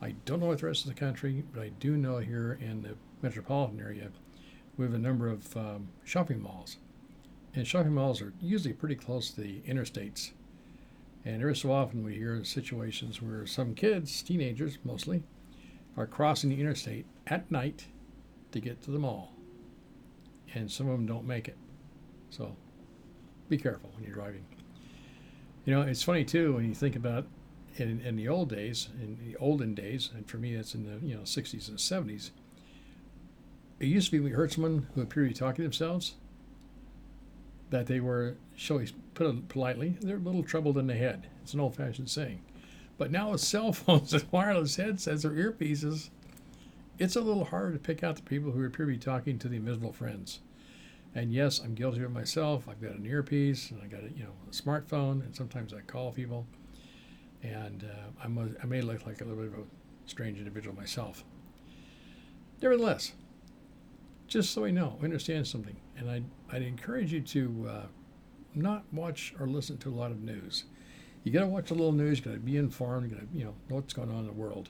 I 0.00 0.14
don't 0.24 0.40
know 0.40 0.46
what 0.46 0.60
the 0.60 0.66
rest 0.66 0.84
of 0.86 0.94
the 0.94 0.98
country, 0.98 1.44
but 1.52 1.62
I 1.62 1.70
do 1.80 1.96
know 1.96 2.18
here 2.18 2.58
in 2.60 2.82
the 2.82 2.96
metropolitan 3.22 3.80
area, 3.80 4.10
we 4.76 4.84
have 4.84 4.94
a 4.94 4.98
number 4.98 5.28
of 5.28 5.56
um, 5.56 5.88
shopping 6.04 6.42
malls. 6.42 6.76
And 7.54 7.66
shopping 7.66 7.94
malls 7.94 8.20
are 8.20 8.34
usually 8.40 8.74
pretty 8.74 8.96
close 8.96 9.30
to 9.30 9.40
the 9.40 9.60
interstates. 9.60 10.32
And 11.24 11.40
every 11.40 11.56
so 11.56 11.72
often 11.72 12.04
we 12.04 12.14
hear 12.14 12.44
situations 12.44 13.22
where 13.22 13.46
some 13.46 13.74
kids, 13.74 14.22
teenagers 14.22 14.78
mostly, 14.84 15.22
are 15.96 16.06
crossing 16.06 16.50
the 16.50 16.60
interstate 16.60 17.06
at 17.26 17.50
night 17.50 17.86
to 18.52 18.60
get 18.60 18.82
to 18.82 18.90
the 18.90 18.98
mall. 18.98 19.32
And 20.54 20.70
some 20.70 20.88
of 20.88 20.92
them 20.92 21.06
don't 21.06 21.26
make 21.26 21.48
it. 21.48 21.56
So 22.30 22.54
be 23.48 23.56
careful 23.56 23.90
when 23.94 24.04
you're 24.04 24.14
driving. 24.14 24.44
You 25.66 25.74
know, 25.74 25.82
it's 25.82 26.04
funny 26.04 26.24
too 26.24 26.54
when 26.54 26.64
you 26.64 26.74
think 26.74 26.94
about 26.94 27.26
in, 27.76 28.00
in 28.00 28.16
the 28.16 28.28
old 28.28 28.48
days, 28.48 28.88
in 29.02 29.18
the 29.22 29.36
olden 29.36 29.74
days, 29.74 30.10
and 30.14 30.26
for 30.26 30.38
me 30.38 30.54
it's 30.54 30.74
in 30.74 30.84
the 30.84 31.04
you 31.04 31.14
know 31.14 31.22
60s 31.22 31.68
and 31.68 31.76
70s. 31.76 32.30
It 33.80 33.86
used 33.86 34.06
to 34.06 34.12
be 34.12 34.20
we 34.20 34.30
heard 34.30 34.52
someone 34.52 34.86
who 34.94 35.02
appeared 35.02 35.28
to 35.28 35.34
be 35.34 35.38
talking 35.38 35.56
to 35.56 35.62
themselves 35.64 36.14
that 37.70 37.88
they 37.88 37.98
were, 37.98 38.36
shall 38.54 38.78
we 38.78 38.88
put 39.14 39.26
it 39.26 39.48
politely, 39.48 39.98
they're 40.00 40.16
a 40.16 40.20
little 40.20 40.44
troubled 40.44 40.78
in 40.78 40.86
the 40.86 40.94
head. 40.94 41.26
It's 41.42 41.52
an 41.52 41.58
old-fashioned 41.58 42.08
saying. 42.08 42.40
But 42.96 43.10
now 43.10 43.32
with 43.32 43.40
cell 43.42 43.72
phones 43.72 44.14
and 44.14 44.24
wireless 44.30 44.76
headsets 44.76 45.24
or 45.24 45.30
earpieces, 45.30 46.10
it's 47.00 47.16
a 47.16 47.20
little 47.20 47.44
harder 47.44 47.72
to 47.72 47.78
pick 47.80 48.04
out 48.04 48.14
the 48.14 48.22
people 48.22 48.52
who 48.52 48.64
appear 48.64 48.86
to 48.86 48.92
be 48.92 48.98
talking 48.98 49.36
to 49.40 49.48
the 49.48 49.56
invisible 49.56 49.92
friends. 49.92 50.38
And 51.16 51.32
yes, 51.32 51.60
I'm 51.60 51.74
guilty 51.74 51.96
of 51.96 52.04
it 52.04 52.10
myself. 52.10 52.68
I've 52.68 52.80
got 52.80 52.92
an 52.92 53.06
earpiece 53.06 53.70
and 53.70 53.80
I 53.82 53.86
got 53.86 54.00
a, 54.00 54.12
you 54.14 54.24
know 54.24 54.32
a 54.46 54.52
smartphone, 54.52 55.24
and 55.24 55.34
sometimes 55.34 55.72
I 55.72 55.80
call 55.80 56.12
people, 56.12 56.46
and 57.42 57.84
uh, 57.84 58.22
I'm 58.22 58.36
a, 58.36 58.48
I 58.62 58.66
may 58.66 58.82
look 58.82 59.06
like 59.06 59.22
a 59.22 59.24
little 59.24 59.42
bit 59.42 59.54
of 59.54 59.60
a 59.60 59.64
strange 60.04 60.36
individual 60.36 60.76
myself. 60.76 61.24
Nevertheless, 62.60 63.14
just 64.28 64.50
so 64.50 64.62
we 64.62 64.72
know, 64.72 64.98
understand 65.02 65.46
something, 65.46 65.76
and 65.96 66.10
I'd, 66.10 66.24
I'd 66.52 66.62
encourage 66.62 67.14
you 67.14 67.22
to 67.22 67.66
uh, 67.66 67.86
not 68.54 68.84
watch 68.92 69.34
or 69.40 69.46
listen 69.46 69.78
to 69.78 69.88
a 69.88 69.96
lot 69.96 70.10
of 70.10 70.20
news. 70.20 70.64
You 71.24 71.32
got 71.32 71.40
to 71.40 71.46
watch 71.46 71.70
a 71.70 71.74
little 71.74 71.92
news. 71.92 72.18
You 72.18 72.26
got 72.26 72.32
to 72.32 72.38
be 72.40 72.58
informed. 72.58 73.10
You 73.10 73.16
got 73.16 73.32
to 73.32 73.38
you 73.38 73.44
know 73.46 73.54
know 73.70 73.76
what's 73.76 73.94
going 73.94 74.10
on 74.10 74.18
in 74.18 74.26
the 74.26 74.32
world. 74.32 74.68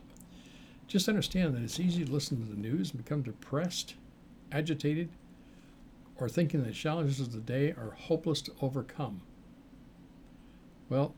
Just 0.86 1.08
understand 1.08 1.56
that 1.56 1.62
it's 1.62 1.80
easy 1.80 2.04
to 2.04 2.12
listen 2.12 2.40
to 2.40 2.48
the 2.48 2.56
news 2.56 2.92
and 2.92 3.04
become 3.04 3.22
depressed, 3.22 3.96
agitated, 4.52 5.08
or 6.18 6.28
thinking 6.28 6.62
the 6.62 6.72
challenges 6.72 7.20
of 7.20 7.32
the 7.32 7.40
day 7.40 7.72
are 7.72 7.94
hopeless 7.96 8.40
to 8.42 8.52
overcome. 8.60 9.22
Well, 10.88 11.14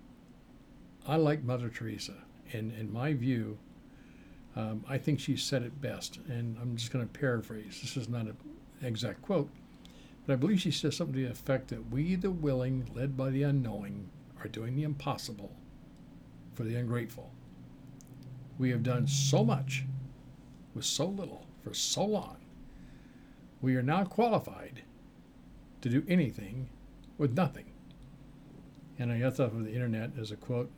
I 1.06 1.16
like 1.16 1.42
Mother 1.42 1.68
Teresa, 1.68 2.14
and 2.52 2.72
in 2.72 2.92
my 2.92 3.14
view, 3.14 3.58
um, 4.56 4.84
I 4.88 4.98
think 4.98 5.20
she 5.20 5.36
said 5.36 5.62
it 5.62 5.80
best. 5.80 6.18
And 6.28 6.56
I'm 6.60 6.76
just 6.76 6.92
going 6.92 7.06
to 7.06 7.18
paraphrase. 7.18 7.80
This 7.80 7.96
is 7.96 8.08
not 8.08 8.26
an 8.26 8.36
exact 8.82 9.22
quote, 9.22 9.50
but 10.26 10.32
I 10.32 10.36
believe 10.36 10.60
she 10.60 10.70
says 10.70 10.96
something 10.96 11.14
to 11.14 11.20
the 11.20 11.30
effect 11.30 11.68
that 11.68 11.90
we, 11.90 12.14
the 12.16 12.30
willing, 12.30 12.90
led 12.94 13.16
by 13.16 13.30
the 13.30 13.44
unknowing, 13.44 14.10
are 14.40 14.48
doing 14.48 14.74
the 14.74 14.82
impossible 14.82 15.52
for 16.54 16.64
the 16.64 16.76
ungrateful. 16.76 17.30
We 18.58 18.70
have 18.70 18.82
done 18.82 19.06
so 19.06 19.44
much 19.44 19.84
with 20.74 20.84
so 20.84 21.06
little 21.06 21.46
for 21.62 21.72
so 21.72 22.04
long. 22.04 22.38
We 23.60 23.76
are 23.76 23.82
now 23.82 24.04
qualified 24.04 24.82
to 25.80 25.88
do 25.88 26.04
anything 26.08 26.68
with 27.16 27.36
nothing. 27.36 27.66
And 28.98 29.12
I 29.12 29.18
got 29.18 29.36
that 29.36 29.50
from 29.50 29.64
the 29.64 29.72
internet 29.72 30.10
as 30.20 30.30
a 30.30 30.36
quote, 30.36 30.70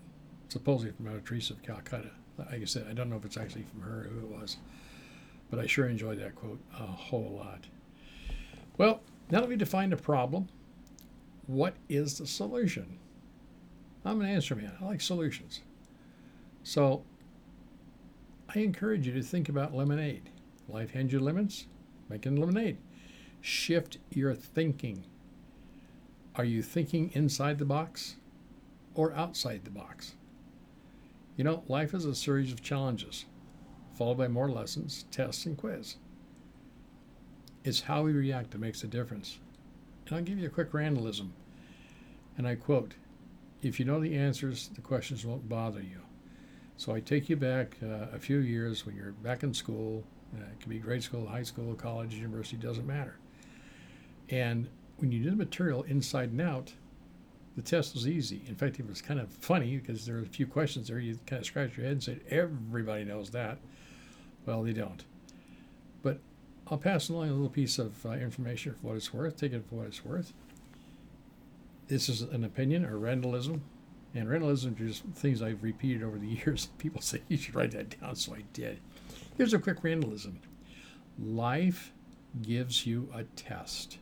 supposedly 0.49 0.92
from 0.92 1.07
Mother 1.07 1.23
Teresa 1.25 1.54
of 1.54 1.62
Calcutta. 1.62 2.11
Like 2.38 2.62
I 2.62 2.64
said, 2.64 2.87
I 2.88 2.92
don't 2.92 3.11
know 3.11 3.16
if 3.16 3.25
it's 3.25 3.37
actually 3.37 3.64
from 3.64 3.83
her 3.83 4.00
or 4.00 4.09
who 4.09 4.21
it 4.21 4.40
was, 4.40 4.57
but 5.50 5.59
I 5.59 5.66
sure 5.66 5.88
enjoyed 5.88 6.21
that 6.21 6.35
quote 6.35 6.61
a 6.75 6.87
whole 6.87 7.37
lot. 7.38 7.66
Well, 8.78 9.02
now 9.30 9.40
that 9.40 9.49
we 9.49 9.57
defined 9.57 9.92
the 9.92 9.97
problem, 9.97 10.49
what 11.47 11.75
is 11.88 12.19
the 12.19 12.26
solution? 12.26 12.99
I'm 14.04 14.21
an 14.21 14.26
answer 14.26 14.54
man. 14.54 14.73
I 14.80 14.85
like 14.85 15.00
solutions. 15.00 15.61
So 16.62 17.04
I 18.54 18.61
encourage 18.61 19.07
you 19.07 19.12
to 19.12 19.23
think 19.23 19.49
about 19.49 19.75
lemonade. 19.75 20.30
Life 20.69 20.90
hands 20.90 21.12
you 21.12 21.21
lemons, 21.21 21.66
making 22.09 22.37
lemonade. 22.37 22.78
Shift 23.40 23.99
your 24.11 24.35
thinking. 24.35 25.04
Are 26.35 26.44
you 26.44 26.62
thinking 26.62 27.11
inside 27.14 27.59
the 27.59 27.64
box 27.64 28.16
or 28.94 29.12
outside 29.14 29.64
the 29.64 29.70
box? 29.70 30.14
You 31.37 31.44
know, 31.44 31.64
life 31.66 31.94
is 31.94 32.04
a 32.04 32.14
series 32.14 32.52
of 32.52 32.62
challenges, 32.62 33.25
followed 33.94 34.18
by 34.18 34.28
more 34.28 34.50
lessons, 34.50 35.06
tests, 35.11 35.47
and 35.47 35.56
quiz. 35.56 35.97
It's 37.64 37.80
how 37.80 38.02
we 38.02 38.12
react 38.12 38.50
that 38.50 38.61
makes 38.61 38.85
a 38.85 38.87
difference. 38.87 39.38
And 40.06 40.16
I'll 40.16 40.23
give 40.23 40.38
you 40.38 40.47
a 40.47 40.50
quick 40.50 40.73
randalism. 40.73 41.30
And 42.37 42.47
I 42.47 42.56
quote 42.56 42.94
If 43.62 43.78
you 43.78 43.87
know 43.87 44.00
the 44.00 44.16
answers, 44.16 44.68
the 44.75 44.82
questions 44.82 45.25
won't 45.25 45.49
bother 45.49 45.80
you. 45.80 46.00
So 46.76 46.94
I 46.94 47.00
take 47.00 47.28
you 47.28 47.37
back 47.37 47.76
uh, 47.82 48.06
a 48.12 48.18
few 48.18 48.38
years 48.38 48.85
when 48.85 48.97
you're 48.97 49.12
back 49.12 49.42
in 49.42 49.54
school. 49.54 50.04
Uh, 50.35 50.44
it 50.44 50.61
can 50.61 50.70
be 50.70 50.78
grade 50.78 51.02
school, 51.02 51.26
high 51.26 51.42
school, 51.42 51.75
college, 51.75 52.14
university, 52.14 52.56
doesn't 52.56 52.87
matter. 52.87 53.16
And 54.30 54.68
when 54.96 55.12
you 55.12 55.22
did 55.22 55.32
the 55.32 55.37
material 55.37 55.82
inside 55.84 56.30
and 56.30 56.40
out, 56.40 56.72
the 57.56 57.62
test 57.62 57.94
was 57.94 58.06
easy. 58.06 58.42
In 58.49 58.54
fact, 58.54 58.78
it 58.78 58.88
was 58.88 59.02
kind 59.02 59.18
of 59.18 59.28
funny 59.28 59.76
because 59.76 60.06
there 60.06 60.16
were 60.16 60.22
a 60.22 60.26
few 60.26 60.46
questions 60.46 60.88
there. 60.88 60.99
You 60.99 61.18
kind 61.26 61.40
of 61.40 61.46
scratch 61.46 61.76
your 61.76 61.84
head 61.84 61.92
and 61.92 62.02
say, 62.02 62.18
everybody 62.30 63.04
knows 63.04 63.30
that. 63.30 63.58
Well, 64.46 64.62
they 64.62 64.72
don't. 64.72 65.04
But 66.02 66.20
I'll 66.68 66.78
pass 66.78 67.08
along 67.08 67.28
a 67.28 67.32
little 67.32 67.49
piece 67.49 67.78
of 67.78 68.06
uh, 68.06 68.10
information 68.10 68.75
for 68.75 68.88
what 68.88 68.96
it's 68.96 69.12
worth. 69.12 69.37
Take 69.37 69.52
it 69.52 69.64
for 69.68 69.76
what 69.76 69.88
it's 69.88 70.04
worth. 70.04 70.32
This 71.88 72.08
is 72.08 72.22
an 72.22 72.44
opinion 72.44 72.84
or 72.84 72.96
randalism. 72.99 73.60
And 74.14 74.28
randalism 74.28 74.80
is 74.80 75.00
just 75.00 75.04
things 75.16 75.42
I've 75.42 75.62
repeated 75.62 76.02
over 76.02 76.18
the 76.18 76.26
years. 76.44 76.68
People 76.78 77.00
say 77.00 77.20
you 77.28 77.37
should 77.37 77.54
write 77.54 77.72
that 77.72 78.00
down, 78.00 78.14
so 78.14 78.34
I 78.34 78.44
did. 78.52 78.78
Here's 79.37 79.54
a 79.54 79.58
quick 79.58 79.82
randalism 79.82 80.34
life 81.18 81.92
gives 82.40 82.87
you 82.87 83.10
a 83.14 83.25
test. 83.25 83.99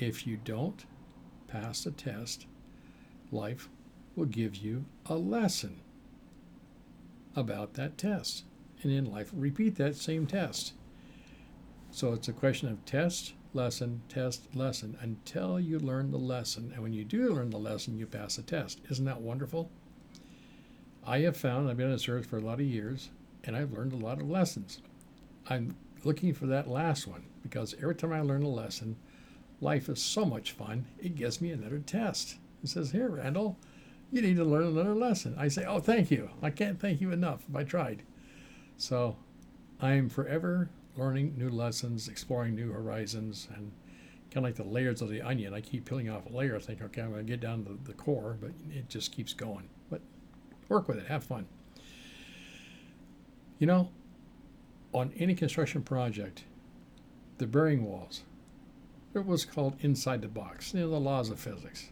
If 0.00 0.26
you 0.26 0.38
don't 0.38 0.86
pass 1.46 1.84
the 1.84 1.90
test, 1.90 2.46
life 3.30 3.68
will 4.16 4.24
give 4.24 4.56
you 4.56 4.86
a 5.04 5.14
lesson 5.14 5.82
about 7.36 7.74
that 7.74 7.98
test. 7.98 8.44
And 8.82 8.90
in 8.90 9.04
life 9.04 9.30
repeat 9.34 9.76
that 9.76 9.96
same 9.96 10.26
test. 10.26 10.72
So 11.90 12.14
it's 12.14 12.28
a 12.28 12.32
question 12.32 12.70
of 12.70 12.82
test, 12.86 13.34
lesson, 13.52 14.00
test, 14.08 14.54
lesson 14.56 14.96
until 15.02 15.60
you 15.60 15.78
learn 15.78 16.12
the 16.12 16.18
lesson. 16.18 16.72
And 16.72 16.82
when 16.82 16.94
you 16.94 17.04
do 17.04 17.34
learn 17.34 17.50
the 17.50 17.58
lesson, 17.58 17.98
you 17.98 18.06
pass 18.06 18.36
the 18.36 18.42
test. 18.42 18.80
Isn't 18.88 19.04
that 19.04 19.20
wonderful? 19.20 19.70
I 21.06 21.18
have 21.20 21.36
found, 21.36 21.68
I've 21.68 21.76
been 21.76 21.90
this 21.90 22.08
earth 22.08 22.24
for 22.24 22.38
a 22.38 22.42
lot 22.42 22.60
of 22.60 22.66
years, 22.66 23.10
and 23.44 23.54
I've 23.54 23.72
learned 23.72 23.92
a 23.92 23.96
lot 23.96 24.18
of 24.18 24.30
lessons. 24.30 24.80
I'm 25.50 25.76
looking 26.04 26.32
for 26.32 26.46
that 26.46 26.68
last 26.68 27.06
one 27.06 27.24
because 27.42 27.74
every 27.82 27.96
time 27.96 28.14
I 28.14 28.22
learn 28.22 28.44
a 28.44 28.48
lesson, 28.48 28.96
life 29.60 29.88
is 29.88 30.00
so 30.02 30.24
much 30.24 30.52
fun, 30.52 30.86
it 30.98 31.14
gives 31.14 31.40
me 31.40 31.50
another 31.50 31.78
test. 31.78 32.36
It 32.62 32.68
says, 32.68 32.90
Here, 32.90 33.08
Randal, 33.08 33.56
you 34.10 34.22
need 34.22 34.36
to 34.36 34.44
learn 34.44 34.66
another 34.66 34.94
lesson. 34.94 35.34
I 35.38 35.48
say, 35.48 35.64
Oh, 35.64 35.80
thank 35.80 36.10
you. 36.10 36.30
I 36.42 36.50
can't 36.50 36.80
thank 36.80 37.00
you 37.00 37.12
enough 37.12 37.44
if 37.48 37.54
I 37.54 37.64
tried. 37.64 38.02
So 38.76 39.16
I'm 39.80 40.08
forever 40.08 40.70
learning 40.96 41.34
new 41.36 41.50
lessons, 41.50 42.08
exploring 42.08 42.54
new 42.54 42.72
horizons, 42.72 43.48
and 43.54 43.72
kind 44.30 44.44
of 44.44 44.48
like 44.48 44.56
the 44.56 44.64
layers 44.64 45.02
of 45.02 45.08
the 45.08 45.22
onion. 45.22 45.54
I 45.54 45.60
keep 45.60 45.84
peeling 45.84 46.10
off 46.10 46.26
a 46.26 46.32
layer, 46.32 46.56
I 46.56 46.58
think, 46.60 46.82
okay, 46.82 47.02
I'm 47.02 47.12
going 47.12 47.26
to 47.26 47.30
get 47.30 47.40
down 47.40 47.64
to 47.64 47.78
the 47.84 47.94
core, 47.94 48.36
but 48.40 48.50
it 48.70 48.88
just 48.88 49.12
keeps 49.12 49.32
going. 49.32 49.68
But 49.88 50.00
work 50.68 50.88
with 50.88 50.98
it, 50.98 51.06
have 51.06 51.24
fun. 51.24 51.46
You 53.58 53.66
know, 53.66 53.90
on 54.92 55.12
any 55.16 55.34
construction 55.34 55.82
project, 55.82 56.44
the 57.38 57.46
bearing 57.46 57.84
walls, 57.84 58.22
it 59.14 59.26
was 59.26 59.44
called 59.44 59.76
inside 59.80 60.22
the 60.22 60.28
box, 60.28 60.72
you 60.72 60.80
know, 60.80 60.90
the 60.90 61.00
laws 61.00 61.30
of 61.30 61.40
physics. 61.40 61.90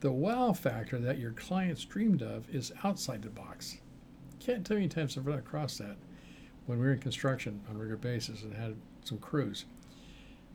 The 0.00 0.12
wow 0.12 0.52
factor 0.52 0.98
that 0.98 1.18
your 1.18 1.32
clients 1.32 1.84
dreamed 1.84 2.22
of 2.22 2.48
is 2.54 2.72
outside 2.84 3.22
the 3.22 3.30
box. 3.30 3.78
Can't 4.40 4.66
tell 4.66 4.78
you 4.78 4.88
times 4.88 5.16
I've 5.16 5.26
run 5.26 5.38
across 5.38 5.78
that 5.78 5.96
when 6.66 6.78
we 6.78 6.84
were 6.84 6.92
in 6.92 6.98
construction 6.98 7.60
on 7.68 7.76
a 7.76 7.78
regular 7.78 7.96
basis 7.96 8.42
and 8.42 8.54
had 8.54 8.76
some 9.04 9.18
crews. 9.18 9.64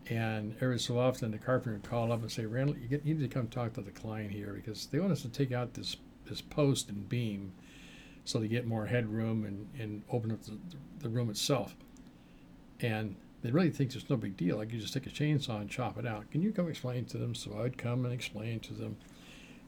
And 0.09 0.55
every 0.61 0.79
so 0.79 0.99
often, 0.99 1.31
the 1.31 1.37
carpenter 1.37 1.73
would 1.73 1.89
call 1.89 2.11
up 2.11 2.21
and 2.21 2.31
say, 2.31 2.45
Randal, 2.45 2.77
you, 2.77 2.87
get, 2.87 3.05
you 3.05 3.13
need 3.13 3.21
to 3.21 3.33
come 3.33 3.47
talk 3.47 3.73
to 3.73 3.81
the 3.81 3.91
client 3.91 4.31
here 4.31 4.53
because 4.53 4.87
they 4.87 4.99
want 4.99 5.11
us 5.11 5.21
to 5.21 5.29
take 5.29 5.51
out 5.51 5.73
this, 5.73 5.95
this 6.25 6.41
post 6.41 6.89
and 6.89 7.07
beam 7.07 7.53
so 8.25 8.39
they 8.39 8.47
get 8.47 8.67
more 8.67 8.85
headroom 8.85 9.45
and, 9.45 9.67
and 9.79 10.03
open 10.11 10.31
up 10.31 10.43
the, 10.43 10.57
the 10.99 11.09
room 11.09 11.29
itself. 11.29 11.75
And 12.79 13.15
they 13.41 13.51
really 13.51 13.71
think 13.71 13.95
it's 13.95 14.09
no 14.09 14.17
big 14.17 14.37
deal. 14.37 14.57
Like 14.57 14.71
you 14.71 14.79
just 14.79 14.93
take 14.93 15.07
a 15.07 15.09
chainsaw 15.09 15.61
and 15.61 15.69
chop 15.69 15.97
it 15.97 16.05
out. 16.05 16.29
Can 16.31 16.41
you 16.41 16.51
come 16.51 16.69
explain 16.69 17.05
to 17.05 17.17
them? 17.17 17.33
So 17.33 17.53
I 17.57 17.61
would 17.61 17.77
come 17.77 18.05
and 18.05 18.13
explain 18.13 18.59
to 18.61 18.73
them 18.73 18.97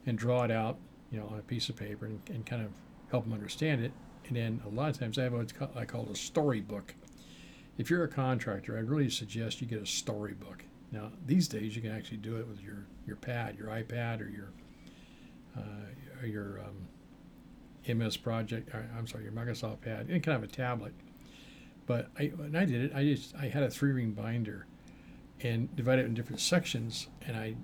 and 0.06 0.16
draw 0.16 0.44
it 0.44 0.50
out, 0.50 0.78
you 1.10 1.18
know, 1.18 1.26
on 1.26 1.38
a 1.38 1.42
piece 1.42 1.68
of 1.68 1.76
paper 1.76 2.06
and, 2.06 2.20
and 2.30 2.46
kind 2.46 2.62
of 2.62 2.70
help 3.10 3.24
them 3.24 3.32
understand 3.32 3.84
it. 3.84 3.92
And 4.28 4.36
then 4.36 4.62
a 4.64 4.68
lot 4.68 4.90
of 4.90 4.98
times 4.98 5.18
I 5.18 5.24
have 5.24 5.32
what 5.32 5.52
I 5.76 5.84
call 5.84 6.08
a 6.10 6.16
storybook. 6.16 6.94
If 7.76 7.90
you're 7.90 8.04
a 8.04 8.08
contractor, 8.08 8.78
I'd 8.78 8.88
really 8.88 9.10
suggest 9.10 9.60
you 9.60 9.66
get 9.66 9.82
a 9.82 9.86
storybook. 9.86 10.64
Now 10.92 11.10
these 11.26 11.48
days 11.48 11.74
you 11.74 11.82
can 11.82 11.90
actually 11.90 12.18
do 12.18 12.36
it 12.36 12.46
with 12.46 12.62
your, 12.62 12.86
your 13.06 13.16
pad, 13.16 13.56
your 13.58 13.68
iPad, 13.68 14.20
or 14.20 14.28
your 14.28 14.52
uh, 15.56 16.26
your 16.26 16.60
um, 16.60 17.96
MS 17.96 18.16
Project. 18.16 18.70
I'm 18.96 19.06
sorry, 19.06 19.24
your 19.24 19.32
Microsoft 19.32 19.82
pad, 19.82 20.06
any 20.08 20.20
kind 20.20 20.36
of 20.36 20.42
a 20.42 20.52
tablet. 20.52 20.94
But 21.86 22.08
I, 22.18 22.26
when 22.36 22.56
I 22.56 22.64
did 22.64 22.82
it, 22.82 22.92
I 22.94 23.04
just 23.04 23.34
I 23.36 23.48
had 23.48 23.62
a 23.62 23.70
three 23.70 23.92
ring 23.92 24.12
binder, 24.12 24.66
and 25.42 25.74
divided 25.76 26.02
it 26.02 26.06
in 26.06 26.14
different 26.14 26.40
sections, 26.40 27.08
and 27.26 27.36
I 27.36 27.56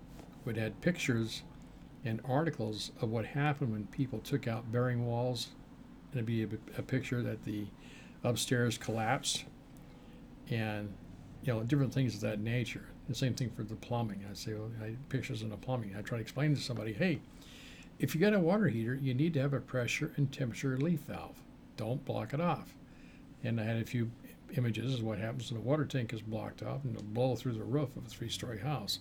would 0.44 0.58
add 0.58 0.80
pictures 0.80 1.42
and 2.04 2.20
articles 2.24 2.92
of 3.00 3.10
what 3.10 3.26
happened 3.26 3.72
when 3.72 3.86
people 3.86 4.18
took 4.20 4.48
out 4.48 4.70
bearing 4.72 5.06
walls. 5.06 5.48
And 6.12 6.18
it'd 6.18 6.26
be 6.26 6.42
a, 6.42 6.48
a 6.78 6.82
picture 6.82 7.22
that 7.22 7.44
the 7.44 7.66
upstairs 8.22 8.76
collapsed, 8.76 9.44
and 10.50 10.92
you 11.42 11.52
know 11.52 11.62
different 11.62 11.94
things 11.94 12.14
of 12.14 12.20
that 12.20 12.40
nature. 12.40 12.84
The 13.08 13.14
same 13.14 13.34
thing 13.34 13.50
for 13.50 13.62
the 13.62 13.74
plumbing. 13.74 14.24
I'd 14.28 14.36
say 14.36 14.52
well, 14.52 14.70
I 14.82 14.96
pictures 15.08 15.42
in 15.42 15.48
the 15.48 15.56
plumbing. 15.56 15.94
I 15.96 16.02
try 16.02 16.18
to 16.18 16.22
explain 16.22 16.54
to 16.54 16.60
somebody, 16.60 16.92
hey, 16.92 17.20
if 17.98 18.14
you 18.14 18.20
got 18.20 18.34
a 18.34 18.38
water 18.38 18.68
heater, 18.68 18.94
you 18.94 19.14
need 19.14 19.32
to 19.34 19.40
have 19.40 19.54
a 19.54 19.60
pressure 19.60 20.12
and 20.16 20.30
temperature 20.30 20.68
relief 20.68 21.00
valve. 21.00 21.36
Don't 21.76 22.04
block 22.04 22.34
it 22.34 22.40
off 22.40 22.74
and 23.44 23.60
I 23.60 23.64
had 23.64 23.76
a 23.76 23.84
few 23.84 24.10
images 24.56 24.94
of 24.94 25.02
what 25.02 25.18
happens 25.18 25.50
when 25.50 25.60
a 25.60 25.64
water 25.64 25.84
tank 25.84 26.12
is 26.12 26.22
blocked 26.22 26.62
off 26.62 26.84
and 26.84 26.94
it'll 26.94 27.06
blow 27.06 27.36
through 27.36 27.52
the 27.52 27.62
roof 27.62 27.96
of 27.96 28.04
a 28.04 28.08
three-story 28.08 28.58
house. 28.58 28.98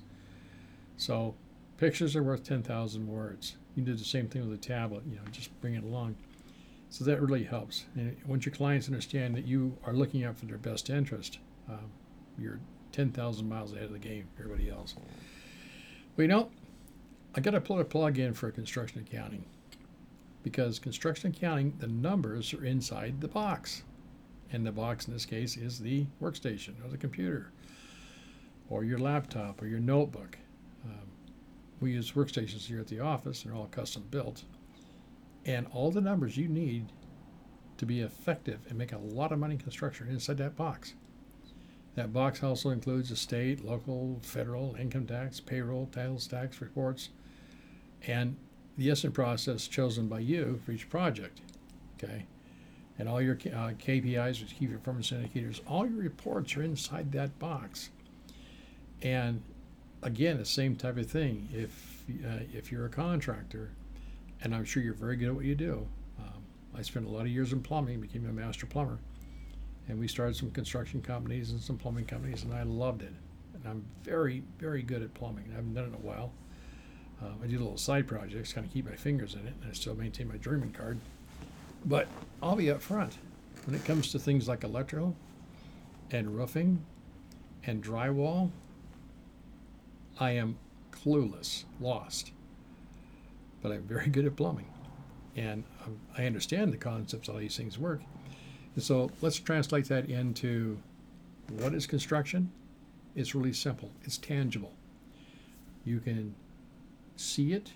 So 0.97 1.35
pictures 1.77 2.15
are 2.15 2.23
worth 2.23 2.43
10,000 2.43 3.07
words. 3.07 3.55
You 3.75 3.83
do 3.83 3.93
the 3.93 4.03
same 4.03 4.27
thing 4.27 4.47
with 4.47 4.57
a 4.57 4.61
tablet, 4.61 5.03
you 5.09 5.15
know, 5.15 5.21
just 5.31 5.59
bring 5.61 5.75
it 5.75 5.83
along. 5.83 6.15
So 6.89 7.03
that 7.05 7.21
really 7.21 7.43
helps. 7.43 7.85
And 7.95 8.15
once 8.25 8.45
your 8.45 8.53
clients 8.53 8.87
understand 8.87 9.35
that 9.35 9.45
you 9.45 9.77
are 9.85 9.93
looking 9.93 10.23
out 10.23 10.37
for 10.37 10.45
their 10.45 10.57
best 10.57 10.89
interest, 10.89 11.39
um, 11.69 11.91
you're 12.37 12.59
10,000 12.91 13.47
miles 13.47 13.73
ahead 13.73 13.85
of 13.85 13.93
the 13.93 13.99
game, 13.99 14.27
everybody 14.39 14.69
else. 14.69 14.95
Well, 16.17 16.23
you 16.23 16.27
know, 16.27 16.49
I 17.35 17.41
got 17.41 17.51
to 17.51 17.61
pull 17.61 17.79
a 17.79 17.85
plug 17.85 18.17
in 18.17 18.33
for 18.33 18.49
construction 18.51 19.05
accounting 19.07 19.45
because 20.43 20.79
construction 20.79 21.31
accounting, 21.31 21.73
the 21.79 21.87
numbers 21.87 22.53
are 22.53 22.65
inside 22.65 23.21
the 23.21 23.27
box. 23.27 23.83
And 24.51 24.65
the 24.65 24.71
box 24.71 25.07
in 25.07 25.13
this 25.13 25.25
case 25.25 25.57
is 25.57 25.79
the 25.79 26.05
workstation 26.21 26.73
or 26.83 26.89
the 26.89 26.97
computer 26.97 27.51
or 28.69 28.83
your 28.83 28.99
laptop 28.99 29.61
or 29.61 29.67
your 29.67 29.79
notebook. 29.79 30.37
Um, 30.85 31.07
we 31.79 31.91
use 31.91 32.11
workstations 32.11 32.65
here 32.65 32.79
at 32.79 32.87
the 32.87 32.99
office, 32.99 33.43
they're 33.43 33.53
all 33.53 33.67
custom 33.67 34.03
built. 34.09 34.43
And 35.45 35.67
all 35.71 35.91
the 35.91 36.01
numbers 36.01 36.37
you 36.37 36.47
need 36.47 36.91
to 37.77 37.85
be 37.85 38.01
effective 38.01 38.59
and 38.67 38.77
make 38.77 38.91
a 38.91 38.97
lot 38.97 39.31
of 39.31 39.39
money 39.39 39.55
in 39.55 39.61
construction 39.61 40.07
inside 40.09 40.37
that 40.37 40.55
box. 40.55 40.93
That 41.95 42.13
box 42.13 42.43
also 42.43 42.69
includes 42.69 43.09
the 43.09 43.15
state, 43.15 43.63
local, 43.63 44.19
federal, 44.21 44.75
income 44.75 45.07
tax, 45.07 45.39
payroll, 45.39 45.87
titles 45.91 46.27
tax 46.27 46.61
reports, 46.61 47.09
and 48.05 48.35
the 48.77 48.89
estimate 48.89 49.13
process 49.13 49.67
chosen 49.67 50.07
by 50.07 50.19
you 50.19 50.61
for 50.65 50.71
each 50.71 50.89
project. 50.89 51.41
Okay 51.95 52.25
and 52.99 53.07
all 53.07 53.21
your 53.21 53.35
uh, 53.35 53.71
KPIs, 53.79 54.41
which 54.41 54.59
key 54.59 54.67
performance 54.67 55.11
indicators, 55.11 55.61
all 55.65 55.87
your 55.87 56.01
reports 56.01 56.55
are 56.57 56.63
inside 56.63 57.13
that 57.13 57.39
box. 57.39 57.89
And 59.01 59.41
again, 60.03 60.37
the 60.37 60.45
same 60.45 60.75
type 60.75 60.97
of 60.97 61.09
thing. 61.09 61.47
If 61.53 62.03
uh, 62.25 62.43
if 62.53 62.71
you're 62.71 62.85
a 62.85 62.89
contractor, 62.89 63.71
and 64.41 64.53
I'm 64.53 64.65
sure 64.65 64.83
you're 64.83 64.93
very 64.93 65.15
good 65.15 65.29
at 65.29 65.35
what 65.35 65.45
you 65.45 65.55
do, 65.55 65.87
um, 66.19 66.43
I 66.75 66.81
spent 66.81 67.05
a 67.05 67.09
lot 67.09 67.21
of 67.21 67.27
years 67.27 67.53
in 67.53 67.61
plumbing, 67.61 68.01
became 68.01 68.27
a 68.27 68.33
master 68.33 68.65
plumber, 68.65 68.97
and 69.87 69.97
we 69.99 70.07
started 70.07 70.35
some 70.35 70.51
construction 70.51 71.01
companies 71.01 71.51
and 71.51 71.61
some 71.61 71.77
plumbing 71.77 72.05
companies, 72.05 72.43
and 72.43 72.53
I 72.53 72.63
loved 72.63 73.01
it. 73.01 73.13
And 73.53 73.65
I'm 73.65 73.85
very 74.03 74.43
very 74.57 74.81
good 74.81 75.01
at 75.01 75.13
plumbing. 75.13 75.45
I 75.51 75.55
haven't 75.55 75.73
done 75.73 75.85
it 75.85 75.87
in 75.87 75.93
a 75.93 75.97
while. 75.97 76.33
Uh, 77.21 77.31
I 77.43 77.47
do 77.47 77.59
little 77.59 77.77
side 77.77 78.07
projects, 78.07 78.51
kind 78.51 78.65
of 78.65 78.73
keep 78.73 78.85
my 78.89 78.95
fingers 78.95 79.35
in 79.35 79.45
it, 79.47 79.53
and 79.61 79.69
I 79.69 79.73
still 79.73 79.95
maintain 79.95 80.27
my 80.27 80.37
journeyman 80.37 80.71
card. 80.71 80.99
But 81.85 82.07
I'll 82.41 82.55
be 82.55 82.71
up 82.71 82.81
front 82.81 83.17
when 83.65 83.75
it 83.75 83.85
comes 83.85 84.11
to 84.11 84.19
things 84.19 84.47
like 84.47 84.63
electrical 84.63 85.15
and 86.11 86.35
roofing 86.35 86.83
and 87.65 87.83
drywall. 87.83 88.51
I 90.19 90.31
am 90.31 90.57
clueless, 90.91 91.63
lost, 91.79 92.31
but 93.61 93.71
I'm 93.71 93.83
very 93.83 94.07
good 94.09 94.25
at 94.25 94.35
plumbing, 94.35 94.67
and 95.35 95.63
um, 95.85 95.97
I 96.17 96.25
understand 96.25 96.73
the 96.73 96.77
concepts 96.77 97.27
of 97.27 97.35
how 97.35 97.39
these 97.39 97.55
things 97.55 97.79
work. 97.79 98.01
And 98.75 98.83
so 98.83 99.11
let's 99.21 99.39
translate 99.39 99.85
that 99.85 100.09
into 100.09 100.77
what 101.57 101.73
is 101.73 101.87
construction? 101.87 102.51
It's 103.15 103.33
really 103.33 103.53
simple. 103.53 103.89
It's 104.03 104.17
tangible. 104.17 104.73
You 105.83 105.99
can 105.99 106.35
see 107.15 107.53
it, 107.53 107.73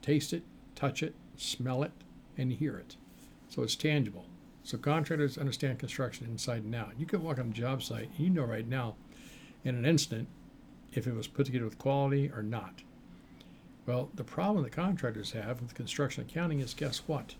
taste 0.00 0.32
it, 0.32 0.42
touch 0.74 1.02
it, 1.02 1.14
smell 1.36 1.82
it, 1.82 1.92
and 2.36 2.52
hear 2.52 2.76
it. 2.76 2.96
So 3.52 3.62
it's 3.62 3.76
tangible. 3.76 4.24
So 4.64 4.78
contractors 4.78 5.36
understand 5.36 5.78
construction 5.78 6.26
inside 6.26 6.62
and 6.62 6.74
out. 6.74 6.94
You 6.98 7.04
could 7.04 7.22
walk 7.22 7.38
on 7.38 7.48
a 7.48 7.52
job 7.52 7.82
site 7.82 8.08
and 8.08 8.18
you 8.18 8.30
know 8.30 8.44
right 8.44 8.66
now, 8.66 8.94
in 9.62 9.74
an 9.74 9.84
instant, 9.84 10.26
if 10.94 11.06
it 11.06 11.14
was 11.14 11.26
put 11.26 11.44
together 11.44 11.66
with 11.66 11.76
quality 11.76 12.30
or 12.34 12.42
not. 12.42 12.80
Well, 13.84 14.08
the 14.14 14.24
problem 14.24 14.64
that 14.64 14.72
contractors 14.72 15.32
have 15.32 15.60
with 15.60 15.74
construction 15.74 16.24
accounting 16.24 16.60
is 16.60 16.72
guess 16.72 17.02
what? 17.06 17.34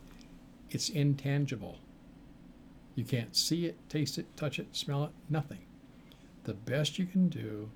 It's 0.69 0.91
intangible. 0.91 1.79
You 2.95 3.05
can't 3.05 3.35
see 3.35 3.65
it, 3.65 3.79
taste 3.89 4.19
it, 4.19 4.37
touch 4.37 4.59
it, 4.59 4.77
smell 4.77 5.05
it, 5.05 5.13
nothing. 5.31 5.65
The 6.45 6.53
best 6.53 6.99
you 6.99 7.07
can 7.07 7.31
do 7.31 7.71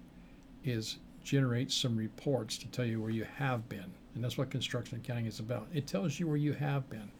is 0.62 0.98
generate 1.24 1.72
some 1.72 1.96
reports 1.96 2.58
to 2.58 2.66
tell 2.66 2.84
you 2.84 3.00
where 3.00 3.08
you 3.08 3.24
have 3.38 3.66
been. 3.70 3.94
And 4.14 4.22
that's 4.22 4.36
what 4.36 4.50
construction 4.50 4.98
accounting 4.98 5.24
is 5.24 5.40
about. 5.40 5.68
It 5.72 5.86
tells 5.86 6.20
you 6.20 6.26
where 6.26 6.36
you 6.36 6.52
have 6.52 6.90
been. 6.90 7.10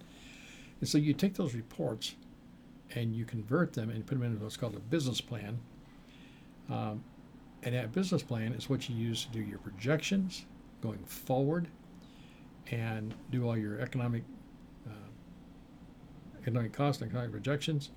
And 0.80 0.88
so 0.88 0.98
you 0.98 1.12
take 1.14 1.34
those 1.34 1.54
reports 1.54 2.14
and 2.94 3.14
you 3.14 3.24
convert 3.24 3.72
them 3.72 3.90
and 3.90 4.06
put 4.06 4.18
them 4.18 4.24
into 4.24 4.42
what's 4.42 4.56
called 4.56 4.74
a 4.76 4.80
business 4.80 5.20
plan. 5.20 5.58
Um, 6.70 7.02
and 7.62 7.74
that 7.74 7.92
business 7.92 8.22
plan 8.22 8.52
is 8.52 8.68
what 8.68 8.88
you 8.88 8.94
use 8.94 9.24
to 9.24 9.30
do 9.32 9.40
your 9.40 9.58
projections 9.58 10.44
going 10.82 11.04
forward 11.04 11.68
and 12.70 13.14
do 13.30 13.46
all 13.46 13.56
your 13.56 13.80
economic 13.80 14.22
uh, 14.86 15.08
economic 16.40 16.72
cost 16.72 17.00
and 17.00 17.10
economic 17.10 17.32
projections. 17.32 17.90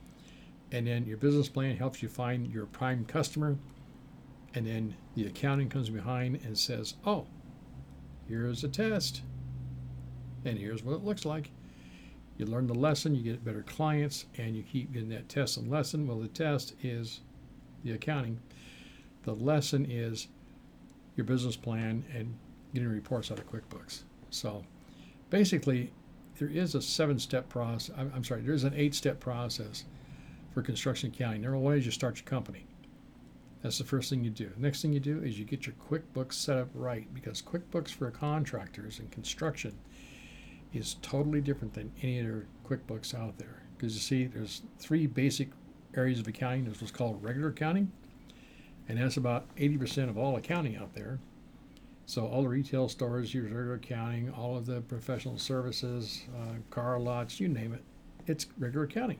And 0.71 0.85
then 0.85 1.05
your 1.05 1.17
business 1.17 1.49
plan 1.49 1.75
helps 1.75 2.01
you 2.01 2.09
find 2.09 2.51
your 2.51 2.65
prime 2.67 3.05
customer. 3.05 3.57
And 4.53 4.65
then 4.65 4.95
the 5.15 5.27
accounting 5.27 5.69
comes 5.69 5.89
behind 5.89 6.39
and 6.43 6.57
says, 6.57 6.95
oh, 7.05 7.27
here's 8.27 8.63
a 8.63 8.67
test. 8.67 9.21
And 10.45 10.57
here's 10.57 10.83
what 10.83 10.93
it 10.93 11.03
looks 11.03 11.25
like. 11.25 11.51
You 12.39 12.45
learn 12.45 12.67
the 12.67 12.73
lesson, 12.73 13.13
you 13.13 13.21
get 13.21 13.43
better 13.43 13.63
clients, 13.63 14.25
and 14.37 14.55
you 14.55 14.63
keep 14.63 14.93
getting 14.93 15.09
that 15.09 15.27
test 15.27 15.57
and 15.57 15.69
lesson. 15.69 16.07
Well, 16.07 16.19
the 16.19 16.29
test 16.29 16.73
is 16.81 17.19
the 17.83 17.91
accounting. 17.91 18.39
The 19.23 19.35
lesson 19.35 19.85
is 19.85 20.29
your 21.17 21.25
business 21.25 21.57
plan 21.57 22.05
and 22.15 22.33
getting 22.73 22.87
reports 22.87 23.29
out 23.29 23.39
of 23.39 23.51
QuickBooks. 23.51 24.03
So 24.29 24.63
basically, 25.29 25.91
there 26.37 26.47
is 26.47 26.75
a 26.75 26.81
seven 26.81 27.19
step 27.19 27.49
process. 27.49 27.93
I'm, 27.97 28.09
I'm 28.15 28.23
sorry, 28.23 28.39
there's 28.41 28.63
an 28.63 28.73
eight 28.73 28.95
step 28.95 29.19
process 29.19 29.83
for 30.53 30.61
construction 30.61 31.11
accounting. 31.13 31.41
Number 31.41 31.57
one 31.57 31.77
is 31.77 31.85
you 31.85 31.91
start 31.91 32.15
your 32.15 32.25
company. 32.25 32.65
That's 33.61 33.79
the 33.79 33.83
first 33.83 34.09
thing 34.09 34.23
you 34.23 34.29
do. 34.29 34.49
Next 34.55 34.81
thing 34.81 34.93
you 34.93 35.01
do 35.01 35.21
is 35.21 35.37
you 35.37 35.43
get 35.43 35.65
your 35.65 35.75
QuickBooks 35.89 36.33
set 36.35 36.57
up 36.57 36.69
right 36.73 37.13
because 37.13 37.41
QuickBooks 37.41 37.89
for 37.89 38.09
contractors 38.11 38.99
and 38.99 39.11
construction 39.11 39.77
is 40.73 40.95
totally 41.01 41.41
different 41.41 41.73
than 41.73 41.91
any 42.01 42.19
other 42.19 42.47
QuickBooks 42.67 43.13
out 43.13 43.37
there. 43.37 43.63
Because 43.75 43.93
you 43.93 44.01
see, 44.01 44.25
there's 44.25 44.61
three 44.77 45.07
basic 45.07 45.49
areas 45.95 46.19
of 46.19 46.27
accounting. 46.27 46.65
There's 46.65 46.81
what's 46.81 46.91
called 46.91 47.23
regular 47.23 47.49
accounting, 47.49 47.91
and 48.87 48.99
that's 48.99 49.17
about 49.17 49.53
80% 49.55 50.09
of 50.09 50.17
all 50.17 50.35
accounting 50.35 50.75
out 50.75 50.93
there. 50.93 51.19
So 52.05 52.25
all 52.25 52.41
the 52.41 52.49
retail 52.49 52.89
stores 52.89 53.33
use 53.33 53.51
regular 53.51 53.75
accounting, 53.75 54.31
all 54.31 54.57
of 54.57 54.65
the 54.65 54.81
professional 54.81 55.37
services, 55.37 56.23
uh, 56.35 56.55
car 56.71 56.99
lots, 56.99 57.39
you 57.39 57.47
name 57.47 57.73
it, 57.73 57.83
it's 58.25 58.47
regular 58.57 58.85
accounting. 58.85 59.19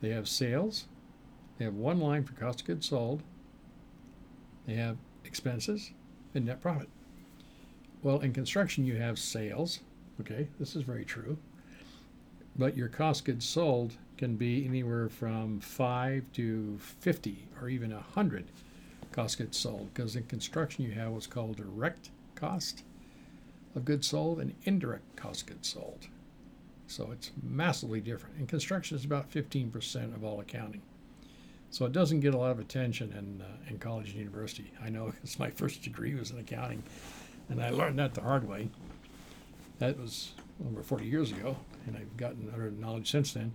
They 0.00 0.10
have 0.10 0.28
sales, 0.28 0.86
they 1.56 1.64
have 1.64 1.74
one 1.74 2.00
line 2.00 2.24
for 2.24 2.32
cost 2.34 2.62
of 2.62 2.66
goods 2.66 2.88
sold, 2.88 3.22
they 4.66 4.74
have 4.74 4.96
expenses 5.24 5.92
and 6.34 6.46
net 6.46 6.60
profit. 6.60 6.88
Well, 8.02 8.20
in 8.20 8.32
construction, 8.32 8.84
you 8.84 8.96
have 8.96 9.18
sales. 9.18 9.80
Okay, 10.20 10.48
this 10.58 10.76
is 10.76 10.82
very 10.82 11.04
true. 11.04 11.36
But 12.56 12.76
your 12.76 12.88
cost 12.88 13.24
goods 13.24 13.44
sold 13.44 13.94
can 14.16 14.36
be 14.36 14.64
anywhere 14.64 15.08
from 15.08 15.60
five 15.60 16.24
to 16.34 16.78
50 16.78 17.48
or 17.60 17.68
even 17.68 17.90
a 17.90 17.96
100 17.96 18.44
cost 19.10 19.38
goods 19.38 19.58
sold. 19.58 19.92
Because 19.92 20.14
in 20.14 20.24
construction, 20.24 20.84
you 20.84 20.92
have 20.92 21.12
what's 21.12 21.26
called 21.26 21.56
direct 21.56 22.10
cost 22.36 22.84
of 23.74 23.84
goods 23.84 24.06
sold 24.06 24.40
and 24.40 24.54
indirect 24.64 25.16
cost 25.16 25.46
goods 25.46 25.68
sold. 25.68 26.06
So 26.86 27.10
it's 27.10 27.32
massively 27.42 28.00
different. 28.00 28.36
And 28.36 28.48
construction 28.48 28.96
is 28.96 29.04
about 29.04 29.30
15% 29.30 30.14
of 30.14 30.22
all 30.22 30.40
accounting. 30.40 30.82
So 31.70 31.86
it 31.86 31.92
doesn't 31.92 32.20
get 32.20 32.34
a 32.34 32.38
lot 32.38 32.52
of 32.52 32.60
attention 32.60 33.12
in, 33.12 33.42
uh, 33.44 33.68
in 33.68 33.78
college 33.78 34.10
and 34.10 34.18
university. 34.18 34.72
I 34.80 34.90
know 34.90 35.06
because 35.10 35.40
my 35.40 35.50
first 35.50 35.82
degree 35.82 36.14
was 36.14 36.30
in 36.30 36.38
accounting, 36.38 36.84
and 37.48 37.60
I 37.60 37.70
learned 37.70 37.98
that 37.98 38.14
the 38.14 38.20
hard 38.20 38.48
way. 38.48 38.68
That 39.78 39.98
was 39.98 40.32
over 40.66 40.82
40 40.82 41.06
years 41.06 41.32
ago, 41.32 41.56
and 41.86 41.96
I've 41.96 42.16
gotten 42.16 42.50
other 42.52 42.70
knowledge 42.70 43.10
since 43.10 43.32
then. 43.32 43.52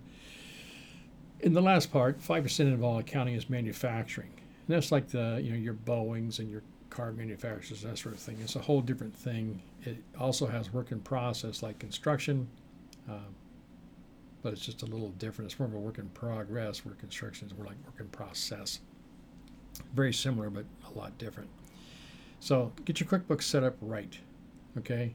In 1.40 1.54
the 1.54 1.62
last 1.62 1.90
part, 1.90 2.20
5% 2.20 2.74
of 2.74 2.84
all 2.84 2.98
accounting 2.98 3.34
is 3.34 3.48
manufacturing. 3.48 4.32
And 4.66 4.76
that's 4.76 4.92
like 4.92 5.08
the, 5.08 5.40
you 5.42 5.52
know, 5.52 5.56
your 5.56 5.74
Boeings 5.74 6.38
and 6.38 6.50
your 6.50 6.62
car 6.90 7.12
manufacturers, 7.12 7.82
that 7.82 7.96
sort 7.96 8.14
of 8.14 8.20
thing. 8.20 8.36
It's 8.42 8.56
a 8.56 8.60
whole 8.60 8.82
different 8.82 9.14
thing. 9.14 9.62
It 9.82 9.96
also 10.18 10.46
has 10.46 10.72
work 10.72 10.92
in 10.92 11.00
process 11.00 11.62
like 11.62 11.78
construction, 11.78 12.48
um, 13.08 13.34
but 14.42 14.52
it's 14.52 14.64
just 14.64 14.82
a 14.82 14.86
little 14.86 15.10
different. 15.10 15.50
It's 15.50 15.58
more 15.58 15.68
of 15.68 15.74
a 15.74 15.78
work 15.78 15.98
in 15.98 16.08
progress, 16.10 16.84
where 16.84 16.94
construction 16.96 17.48
is 17.48 17.56
more 17.56 17.66
like 17.66 17.76
work 17.86 18.00
in 18.00 18.08
process. 18.08 18.80
Very 19.94 20.12
similar, 20.12 20.50
but 20.50 20.66
a 20.94 20.98
lot 20.98 21.16
different. 21.16 21.48
So 22.40 22.72
get 22.84 23.00
your 23.00 23.08
QuickBooks 23.08 23.42
set 23.42 23.62
up 23.62 23.76
right, 23.80 24.18
okay? 24.78 25.14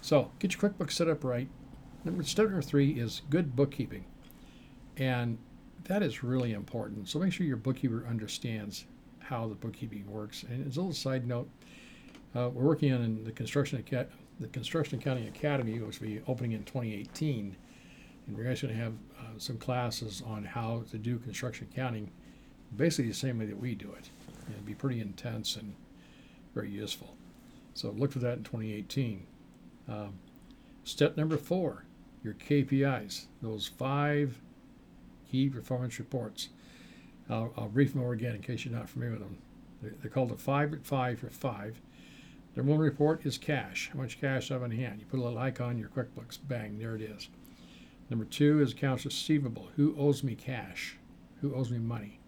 So 0.00 0.30
get 0.38 0.52
your 0.54 0.70
QuickBooks 0.70 0.92
set 0.92 1.08
up 1.08 1.24
right. 1.24 1.48
Number 2.04 2.22
step 2.22 2.46
number 2.46 2.62
three 2.62 2.92
is 2.92 3.22
good 3.28 3.54
bookkeeping, 3.54 4.06
and 4.96 5.38
that 5.84 6.02
is 6.02 6.22
really 6.22 6.52
important. 6.52 7.08
So 7.08 7.18
make 7.18 7.32
sure 7.32 7.46
your 7.46 7.56
bookkeeper 7.56 8.06
understands 8.08 8.86
how 9.18 9.46
the 9.46 9.54
bookkeeping 9.54 10.10
works. 10.10 10.44
And 10.44 10.66
as 10.66 10.76
a 10.76 10.80
little 10.80 10.94
side 10.94 11.26
note, 11.26 11.48
uh, 12.34 12.48
we're 12.48 12.64
working 12.64 12.92
on 12.92 13.24
the 13.24 13.32
construction 13.32 13.84
the 14.40 14.48
Construction 14.48 14.98
Accounting 14.98 15.28
Academy, 15.28 15.78
which 15.80 16.00
will 16.00 16.08
be 16.08 16.22
opening 16.26 16.52
in 16.52 16.64
2018, 16.64 17.54
and 18.26 18.36
we're 18.36 18.50
actually 18.50 18.72
going 18.72 18.78
to 18.78 18.84
have 18.84 18.94
uh, 19.18 19.38
some 19.38 19.58
classes 19.58 20.22
on 20.26 20.44
how 20.44 20.82
to 20.90 20.96
do 20.96 21.18
construction 21.18 21.68
accounting, 21.70 22.10
basically 22.76 23.08
the 23.08 23.14
same 23.14 23.38
way 23.38 23.44
that 23.44 23.60
we 23.60 23.74
do 23.74 23.92
it. 23.92 24.08
And 24.46 24.54
it'll 24.54 24.66
be 24.66 24.74
pretty 24.74 25.00
intense 25.00 25.56
and 25.56 25.74
very 26.54 26.70
useful. 26.70 27.14
So 27.74 27.90
look 27.90 28.12
for 28.12 28.20
that 28.20 28.38
in 28.38 28.44
2018. 28.44 29.26
Um, 29.90 30.14
step 30.84 31.16
number 31.16 31.36
four, 31.36 31.84
your 32.22 32.34
KPIs, 32.34 33.26
those 33.42 33.66
five 33.66 34.38
key 35.30 35.48
performance 35.48 35.98
reports. 35.98 36.50
I'll, 37.28 37.52
I'll 37.56 37.68
brief 37.68 37.92
them 37.92 38.02
over 38.02 38.12
again 38.12 38.36
in 38.36 38.42
case 38.42 38.64
you're 38.64 38.74
not 38.74 38.88
familiar 38.88 39.12
with 39.12 39.22
them. 39.22 39.38
They're, 39.82 39.94
they're 40.00 40.10
called 40.10 40.30
the 40.30 40.36
five 40.36 40.72
at 40.72 40.86
five 40.86 41.18
for 41.18 41.28
five. 41.28 41.80
Number 42.56 42.72
one 42.72 42.80
report 42.80 43.24
is 43.26 43.38
cash. 43.38 43.90
How 43.92 44.00
much 44.00 44.20
cash 44.20 44.48
do 44.48 44.54
I 44.54 44.56
have 44.56 44.62
on 44.64 44.70
hand? 44.70 45.00
You 45.00 45.06
put 45.06 45.20
a 45.20 45.22
little 45.22 45.38
icon 45.38 45.72
in 45.72 45.78
your 45.78 45.88
QuickBooks. 45.88 46.38
Bang, 46.46 46.78
there 46.78 46.96
it 46.96 47.02
is. 47.02 47.28
Number 48.08 48.24
two 48.24 48.60
is 48.60 48.72
accounts 48.72 49.04
receivable. 49.04 49.68
Who 49.76 49.94
owes 49.96 50.24
me 50.24 50.34
cash? 50.34 50.96
Who 51.40 51.54
owes 51.54 51.70
me 51.70 51.78
money? 51.78 52.18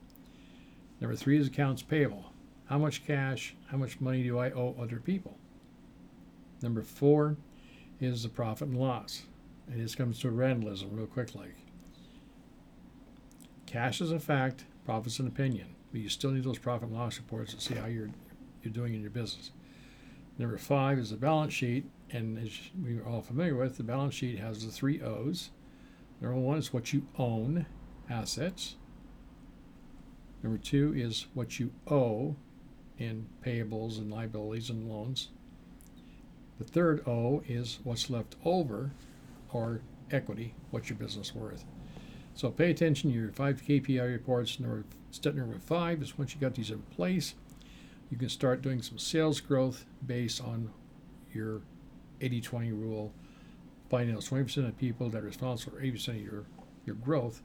Number 1.01 1.17
three 1.17 1.39
is 1.39 1.49
accounts 1.49 1.83
payable. 1.83 2.33
How 2.67 2.79
much 2.79 3.05
cash, 3.05 3.57
how 3.67 3.77
much 3.77 4.01
money 4.01 4.23
do 4.23 4.39
I 4.39 4.51
owe 4.53 4.77
other 4.81 5.01
people? 5.01 5.37
Number 6.63 6.83
four 6.83 7.37
is 8.03 8.23
the 8.23 8.29
profit 8.29 8.69
and 8.69 8.79
loss. 8.79 9.23
And 9.71 9.83
this 9.83 9.95
comes 9.95 10.19
to 10.21 10.31
randalism 10.31 10.89
real 10.93 11.07
quick 11.07 11.35
like. 11.35 11.57
Cash 13.67 14.01
is 14.01 14.13
a 14.13 14.19
fact, 14.19 14.65
profit's 14.85 15.19
an 15.19 15.27
opinion. 15.27 15.75
But 15.93 16.01
you 16.01 16.09
still 16.09 16.31
need 16.31 16.45
those 16.45 16.59
profit 16.59 16.89
and 16.89 16.97
loss 16.97 17.19
reports 17.19 17.55
to 17.55 17.61
see 17.61 17.75
how 17.75 17.87
you're 17.87 18.11
you're 18.63 18.73
doing 18.73 18.95
in 18.95 19.01
your 19.01 19.11
business. 19.11 19.51
Number 20.39 20.57
five 20.57 20.99
is 20.99 21.11
the 21.11 21.17
balance 21.17 21.53
sheet, 21.53 21.85
and 22.11 22.39
as 22.39 22.51
we 22.83 22.97
are 22.99 23.05
all 23.05 23.23
familiar 23.23 23.57
with, 23.57 23.77
the 23.77 23.83
balance 23.83 24.15
sheet 24.15 24.39
has 24.39 24.65
the 24.65 24.71
three 24.71 25.03
O's. 25.03 25.51
Number 26.21 26.39
one 26.39 26.59
is 26.59 26.73
what 26.73 26.93
you 26.93 27.07
own, 27.19 27.67
assets. 28.09 28.77
Number 30.43 30.59
two 30.59 30.95
is 30.97 31.27
what 31.35 31.59
you 31.59 31.73
owe 31.89 32.37
in 32.99 33.27
payables 33.45 33.99
and 33.99 34.11
liabilities 34.11 34.71
and 34.71 34.89
loans. 34.89 35.29
The 36.59 36.65
third 36.65 37.07
O 37.07 37.43
is 37.47 37.79
what's 37.85 38.11
left 38.11 38.37
over 38.45 38.93
or 39.53 39.81
equity, 40.11 40.55
what's 40.71 40.89
your 40.89 40.99
business 40.99 41.35
worth. 41.35 41.65
So 42.35 42.51
pay 42.51 42.71
attention 42.71 43.11
to 43.11 43.17
your 43.17 43.33
five 43.33 43.63
KPI 43.63 44.11
reports. 44.11 44.59
Number, 44.59 44.85
step 45.11 45.35
number 45.35 45.59
five 45.59 46.03
is 46.03 46.17
once 46.17 46.35
you 46.35 46.41
got 46.41 46.55
these 46.55 46.71
in 46.71 46.83
place, 46.83 47.35
you 48.11 48.17
can 48.17 48.29
start 48.29 48.63
doing 48.63 48.83
some 48.83 48.99
sales 48.99 49.41
growth 49.41 49.85
based 50.07 50.43
on 50.43 50.71
your 51.33 51.63
80 52.21 52.41
20 52.41 52.73
rule, 52.73 53.13
finding 53.91 54.15
those 54.15 54.29
20% 54.29 54.69
of 54.69 54.79
people 54.79 55.09
that 55.11 55.23
are 55.23 55.27
responsible 55.27 55.77
for 55.77 55.83
80% 55.83 56.09
of 56.09 56.17
your, 56.21 56.45
your 56.87 56.97
growth, 56.97 57.43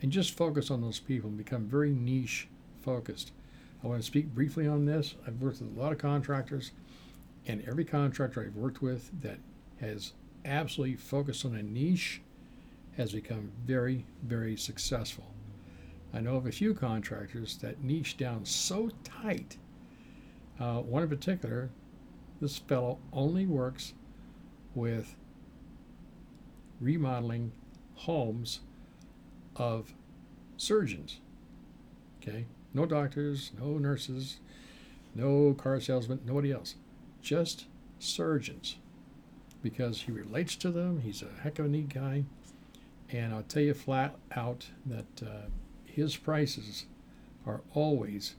and 0.00 0.12
just 0.12 0.36
focus 0.36 0.70
on 0.70 0.80
those 0.80 1.00
people 1.00 1.28
and 1.28 1.38
become 1.38 1.66
very 1.66 1.92
niche 1.92 2.48
focused. 2.82 3.32
I 3.82 3.86
want 3.88 4.00
to 4.00 4.06
speak 4.06 4.34
briefly 4.34 4.66
on 4.66 4.84
this. 4.84 5.14
I've 5.26 5.40
worked 5.40 5.60
with 5.60 5.76
a 5.76 5.80
lot 5.80 5.92
of 5.92 5.98
contractors, 5.98 6.72
and 7.46 7.62
every 7.66 7.84
contractor 7.84 8.42
I've 8.42 8.56
worked 8.56 8.82
with 8.82 9.10
that 9.22 9.38
has 9.80 10.12
absolutely 10.44 10.96
focused 10.96 11.44
on 11.44 11.56
a 11.56 11.62
niche 11.62 12.20
has 12.96 13.12
become 13.12 13.50
very, 13.64 14.04
very 14.22 14.56
successful. 14.56 15.32
I 16.12 16.20
know 16.20 16.36
of 16.36 16.46
a 16.46 16.52
few 16.52 16.74
contractors 16.74 17.56
that 17.58 17.82
niche 17.82 18.16
down 18.16 18.44
so 18.44 18.90
tight. 19.02 19.56
Uh, 20.60 20.80
one 20.80 21.02
in 21.02 21.08
particular, 21.08 21.70
this 22.40 22.58
fellow 22.58 22.98
only 23.12 23.46
works 23.46 23.94
with 24.74 25.16
remodeling 26.80 27.52
homes 27.94 28.60
of 29.56 29.94
surgeons. 30.56 31.20
Okay? 32.20 32.46
No 32.74 32.84
doctors, 32.84 33.52
no 33.58 33.78
nurses, 33.78 34.38
no 35.14 35.54
car 35.54 35.80
salesmen, 35.80 36.20
nobody 36.26 36.52
else. 36.52 36.74
Just 37.22 37.66
surgeons. 37.98 38.76
Because 39.62 40.02
he 40.02 40.12
relates 40.12 40.56
to 40.56 40.70
them, 40.70 41.00
he's 41.00 41.22
a 41.22 41.42
heck 41.42 41.58
of 41.58 41.66
a 41.66 41.68
neat 41.68 41.88
guy. 41.88 42.24
And 43.10 43.32
I'll 43.32 43.44
tell 43.44 43.62
you 43.62 43.74
flat 43.74 44.16
out 44.34 44.66
that 44.86 45.22
uh, 45.22 45.48
his 45.84 46.16
prices 46.16 46.86
are 47.46 47.60
always 47.74 48.34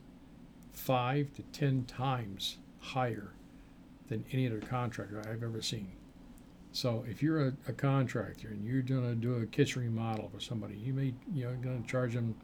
five 0.72 1.32
to 1.34 1.42
ten 1.58 1.84
times 1.84 2.58
higher 2.80 3.32
than 4.08 4.24
any 4.32 4.46
other 4.46 4.60
contractor 4.60 5.22
I've 5.26 5.42
ever 5.42 5.62
seen. 5.62 5.92
So 6.72 7.04
if 7.08 7.22
you're 7.22 7.46
a, 7.46 7.52
a 7.68 7.72
contractor 7.72 8.48
and 8.48 8.66
you're 8.66 8.82
going 8.82 9.08
to 9.08 9.14
do 9.14 9.36
a 9.36 9.46
kitchen 9.46 9.82
remodel 9.82 10.28
for 10.34 10.40
somebody, 10.40 10.74
you 10.74 10.92
may 10.92 11.14
you 11.32 11.44
know 11.44 11.54
going 11.62 11.82
to 11.82 11.88
charge 11.88 12.14
them 12.14 12.34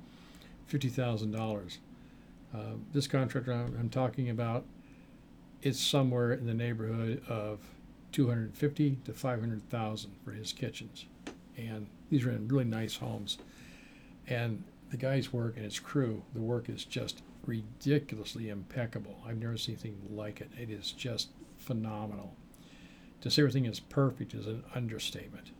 fifty 0.66 0.88
thousand 0.88 1.34
uh, 1.34 1.38
dollars. 1.38 1.78
This 2.92 3.06
contractor 3.08 3.52
I'm, 3.52 3.76
I'm 3.78 3.90
talking 3.90 4.30
about, 4.30 4.64
it's 5.62 5.80
somewhere 5.80 6.32
in 6.32 6.46
the 6.46 6.54
neighborhood 6.54 7.22
of 7.28 7.58
two 8.12 8.28
hundred 8.28 8.54
fifty 8.54 8.98
to 9.04 9.12
five 9.12 9.40
hundred 9.40 9.68
thousand 9.70 10.12
for 10.24 10.32
his 10.32 10.52
kitchens, 10.52 11.06
and 11.56 11.86
these 12.10 12.24
are 12.24 12.30
in 12.30 12.48
really 12.48 12.64
nice 12.64 12.96
homes. 12.96 13.38
And 14.26 14.64
the 14.90 14.96
guy's 14.96 15.32
work 15.32 15.56
and 15.56 15.64
his 15.64 15.78
crew, 15.78 16.22
the 16.34 16.40
work 16.40 16.68
is 16.68 16.84
just 16.84 17.22
ridiculously 17.46 18.48
impeccable. 18.48 19.16
I've 19.26 19.38
never 19.38 19.56
seen 19.56 19.74
anything 19.74 20.00
like 20.10 20.40
it. 20.40 20.50
It 20.60 20.70
is 20.70 20.92
just 20.92 21.28
phenomenal. 21.58 22.34
To 23.20 23.30
say 23.30 23.42
everything 23.42 23.66
is 23.66 23.80
perfect 23.80 24.34
is 24.34 24.46
an 24.46 24.64
understatement. 24.74 25.50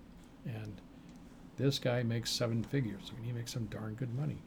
And 0.47 0.81
this 1.59 1.79
guy 1.79 2.03
makes 2.03 2.31
seven 2.31 2.65
figures. 2.65 3.11
I 3.11 3.17
mean, 3.17 3.27
he 3.27 3.33
makes 3.33 3.53
some 3.53 3.67
darn 3.67 3.95
good 3.95 4.15
money. 4.15 4.39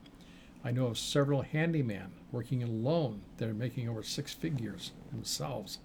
I 0.64 0.72
know 0.72 0.88
of 0.88 0.98
several 0.98 1.44
handymen 1.44 2.08
working 2.32 2.64
alone 2.64 3.22
that 3.38 3.50
are 3.50 3.54
making 3.54 3.90
over 3.90 4.02
six 4.02 4.34
figures 4.34 4.92
themselves 5.12 5.80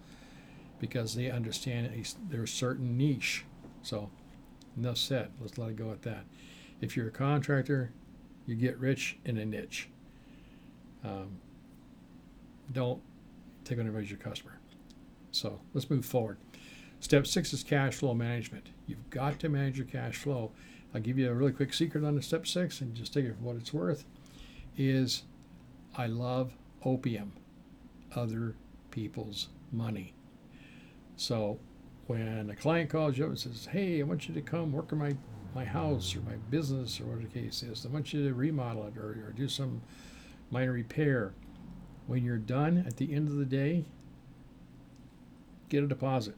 because 0.78 1.14
they 1.14 1.30
understand 1.30 1.86
a, 1.86 2.30
their 2.30 2.46
certain 2.46 2.96
niche. 2.96 3.44
So, 3.82 4.10
enough 4.76 4.98
said. 4.98 5.30
Let's 5.40 5.58
let 5.58 5.70
it 5.70 5.76
go 5.76 5.90
at 5.90 6.02
that. 6.02 6.24
If 6.80 6.96
you're 6.96 7.08
a 7.08 7.12
contractor, 7.12 7.92
you 8.46 8.54
get 8.54 8.78
rich 8.78 9.18
in 9.24 9.36
a 9.36 9.44
niche. 9.44 9.88
Um, 11.04 11.38
don't 12.72 13.00
take 13.64 13.78
on 13.78 13.86
everybody 13.86 14.08
your 14.08 14.18
customer. 14.18 14.58
So 15.30 15.60
let's 15.74 15.90
move 15.90 16.06
forward. 16.06 16.38
Step 17.00 17.26
six 17.26 17.52
is 17.52 17.62
cash 17.62 17.94
flow 17.94 18.14
management. 18.14 18.68
You've 18.86 19.10
got 19.10 19.38
to 19.40 19.48
manage 19.48 19.76
your 19.76 19.86
cash 19.86 20.16
flow. 20.16 20.52
I'll 20.94 21.00
give 21.00 21.18
you 21.18 21.30
a 21.30 21.34
really 21.34 21.52
quick 21.52 21.74
secret 21.74 22.04
on 22.04 22.14
the 22.14 22.22
step 22.22 22.46
six 22.46 22.80
and 22.80 22.94
just 22.94 23.12
take 23.12 23.24
it 23.24 23.36
for 23.36 23.42
what 23.42 23.56
it's 23.56 23.72
worth. 23.72 24.04
Is 24.78 25.24
I 25.96 26.06
love 26.06 26.52
OPM, 26.86 27.30
other 28.14 28.54
people's 28.92 29.48
money. 29.72 30.14
So 31.16 31.58
when 32.06 32.48
a 32.48 32.54
client 32.54 32.88
calls 32.88 33.18
you 33.18 33.24
up 33.24 33.30
and 33.30 33.38
says, 33.38 33.68
Hey, 33.70 34.00
I 34.00 34.04
want 34.04 34.28
you 34.28 34.34
to 34.34 34.40
come 34.40 34.72
work 34.72 34.92
in 34.92 34.98
my, 34.98 35.16
my 35.54 35.64
house 35.64 36.14
or 36.14 36.20
my 36.20 36.36
business 36.50 37.00
or 37.00 37.04
whatever 37.06 37.26
the 37.26 37.40
case 37.40 37.62
is, 37.64 37.84
I 37.84 37.88
want 37.88 38.12
you 38.12 38.26
to 38.28 38.34
remodel 38.34 38.86
it 38.86 38.96
or, 38.96 39.26
or 39.26 39.34
do 39.36 39.48
some 39.48 39.82
minor 40.50 40.72
repair. 40.72 41.34
When 42.06 42.24
you're 42.24 42.38
done 42.38 42.84
at 42.86 42.96
the 42.96 43.12
end 43.12 43.28
of 43.28 43.34
the 43.34 43.44
day, 43.44 43.84
get 45.68 45.84
a 45.84 45.86
deposit, 45.86 46.36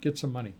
get 0.00 0.18
some 0.18 0.32
money. 0.32 0.54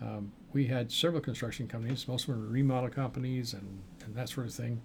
Um, 0.00 0.32
we 0.52 0.66
had 0.66 0.90
several 0.90 1.20
construction 1.20 1.68
companies, 1.68 2.08
most 2.08 2.26
of 2.26 2.34
them 2.34 2.40
were 2.40 2.48
remodel 2.48 2.90
companies 2.90 3.52
and, 3.52 3.82
and 4.04 4.14
that 4.16 4.30
sort 4.30 4.46
of 4.46 4.54
thing. 4.54 4.80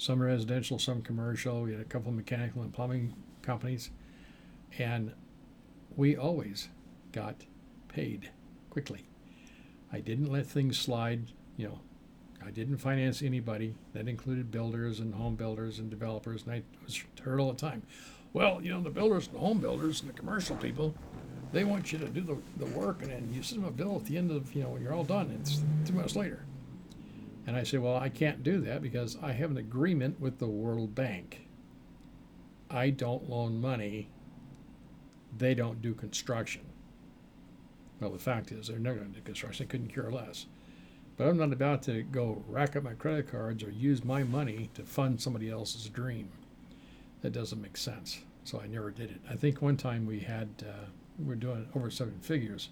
Some 0.00 0.22
residential, 0.22 0.78
some 0.78 1.02
commercial. 1.02 1.60
We 1.60 1.72
had 1.72 1.80
a 1.82 1.84
couple 1.84 2.08
of 2.08 2.14
mechanical 2.14 2.62
and 2.62 2.72
plumbing 2.72 3.14
companies. 3.42 3.90
And 4.78 5.12
we 5.94 6.16
always 6.16 6.70
got 7.12 7.44
paid 7.88 8.30
quickly. 8.70 9.04
I 9.92 10.00
didn't 10.00 10.32
let 10.32 10.46
things 10.46 10.78
slide, 10.78 11.26
you 11.58 11.68
know. 11.68 11.80
I 12.42 12.50
didn't 12.50 12.78
finance 12.78 13.20
anybody. 13.20 13.74
That 13.92 14.08
included 14.08 14.50
builders 14.50 15.00
and 15.00 15.12
home 15.12 15.36
builders 15.36 15.78
and 15.80 15.90
developers, 15.90 16.44
and 16.44 16.54
I 16.54 16.62
was 16.82 17.04
heard 17.22 17.38
all 17.38 17.52
the 17.52 17.60
time. 17.60 17.82
Well, 18.32 18.62
you 18.62 18.72
know, 18.72 18.80
the 18.80 18.88
builders 18.88 19.26
and 19.26 19.36
the 19.36 19.40
home 19.40 19.58
builders 19.58 20.00
and 20.00 20.08
the 20.08 20.14
commercial 20.14 20.56
people, 20.56 20.94
they 21.52 21.64
want 21.64 21.92
you 21.92 21.98
to 21.98 22.06
do 22.06 22.22
the, 22.22 22.38
the 22.56 22.70
work, 22.70 23.02
and 23.02 23.10
then 23.10 23.28
you 23.34 23.42
send 23.42 23.60
them 23.60 23.68
a 23.68 23.72
bill 23.72 23.96
at 23.96 24.06
the 24.06 24.16
end 24.16 24.30
of, 24.30 24.54
you 24.54 24.62
know, 24.62 24.70
when 24.70 24.80
you're 24.80 24.94
all 24.94 25.04
done. 25.04 25.36
It's 25.38 25.60
two 25.84 25.92
months 25.92 26.16
later. 26.16 26.46
And 27.50 27.58
I 27.58 27.64
say, 27.64 27.78
well, 27.78 27.96
I 27.96 28.10
can't 28.10 28.44
do 28.44 28.60
that 28.60 28.80
because 28.80 29.18
I 29.20 29.32
have 29.32 29.50
an 29.50 29.56
agreement 29.56 30.20
with 30.20 30.38
the 30.38 30.46
World 30.46 30.94
Bank. 30.94 31.48
I 32.70 32.90
don't 32.90 33.28
loan 33.28 33.60
money. 33.60 34.08
They 35.36 35.54
don't 35.54 35.82
do 35.82 35.92
construction. 35.92 36.62
Well, 37.98 38.10
the 38.10 38.20
fact 38.20 38.52
is, 38.52 38.68
they're 38.68 38.78
never 38.78 38.98
going 38.98 39.10
to 39.10 39.18
do 39.18 39.24
construction. 39.24 39.66
They 39.66 39.68
couldn't 39.68 39.92
care 39.92 40.12
less. 40.12 40.46
But 41.16 41.26
I'm 41.26 41.38
not 41.38 41.52
about 41.52 41.82
to 41.82 42.04
go 42.04 42.44
rack 42.46 42.76
up 42.76 42.84
my 42.84 42.94
credit 42.94 43.28
cards 43.32 43.64
or 43.64 43.70
use 43.72 44.04
my 44.04 44.22
money 44.22 44.70
to 44.74 44.84
fund 44.84 45.20
somebody 45.20 45.50
else's 45.50 45.88
dream. 45.88 46.28
That 47.22 47.32
doesn't 47.32 47.60
make 47.60 47.76
sense. 47.76 48.20
So 48.44 48.60
I 48.60 48.68
never 48.68 48.92
did 48.92 49.10
it. 49.10 49.20
I 49.28 49.34
think 49.34 49.60
one 49.60 49.76
time 49.76 50.06
we 50.06 50.20
had, 50.20 50.50
uh, 50.62 50.86
we 51.18 51.24
were 51.24 51.34
doing 51.34 51.66
over 51.74 51.90
seven 51.90 52.20
figures. 52.20 52.68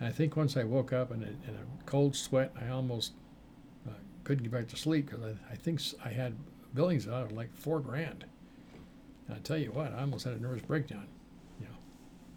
And 0.00 0.08
I 0.08 0.10
think 0.10 0.38
once 0.38 0.56
I 0.56 0.64
woke 0.64 0.94
up 0.94 1.10
in 1.10 1.22
a, 1.22 1.26
in 1.26 1.54
a 1.54 1.84
cold 1.84 2.16
sweat, 2.16 2.50
I 2.58 2.70
almost 2.70 3.12
couldn't 4.24 4.42
get 4.42 4.52
back 4.52 4.68
to 4.68 4.76
sleep 4.76 5.10
because 5.10 5.22
I, 5.24 5.52
I 5.52 5.56
think 5.56 5.80
I 6.04 6.08
had 6.08 6.34
billings 6.74 7.06
out 7.06 7.26
of 7.26 7.32
like 7.32 7.54
four 7.54 7.80
grand. 7.80 8.24
And 9.26 9.36
I 9.36 9.38
tell 9.40 9.56
you 9.56 9.70
what, 9.70 9.92
I 9.92 10.00
almost 10.00 10.24
had 10.24 10.34
a 10.34 10.42
nervous 10.42 10.62
breakdown. 10.62 11.06
You 11.60 11.66
know, 11.66 11.74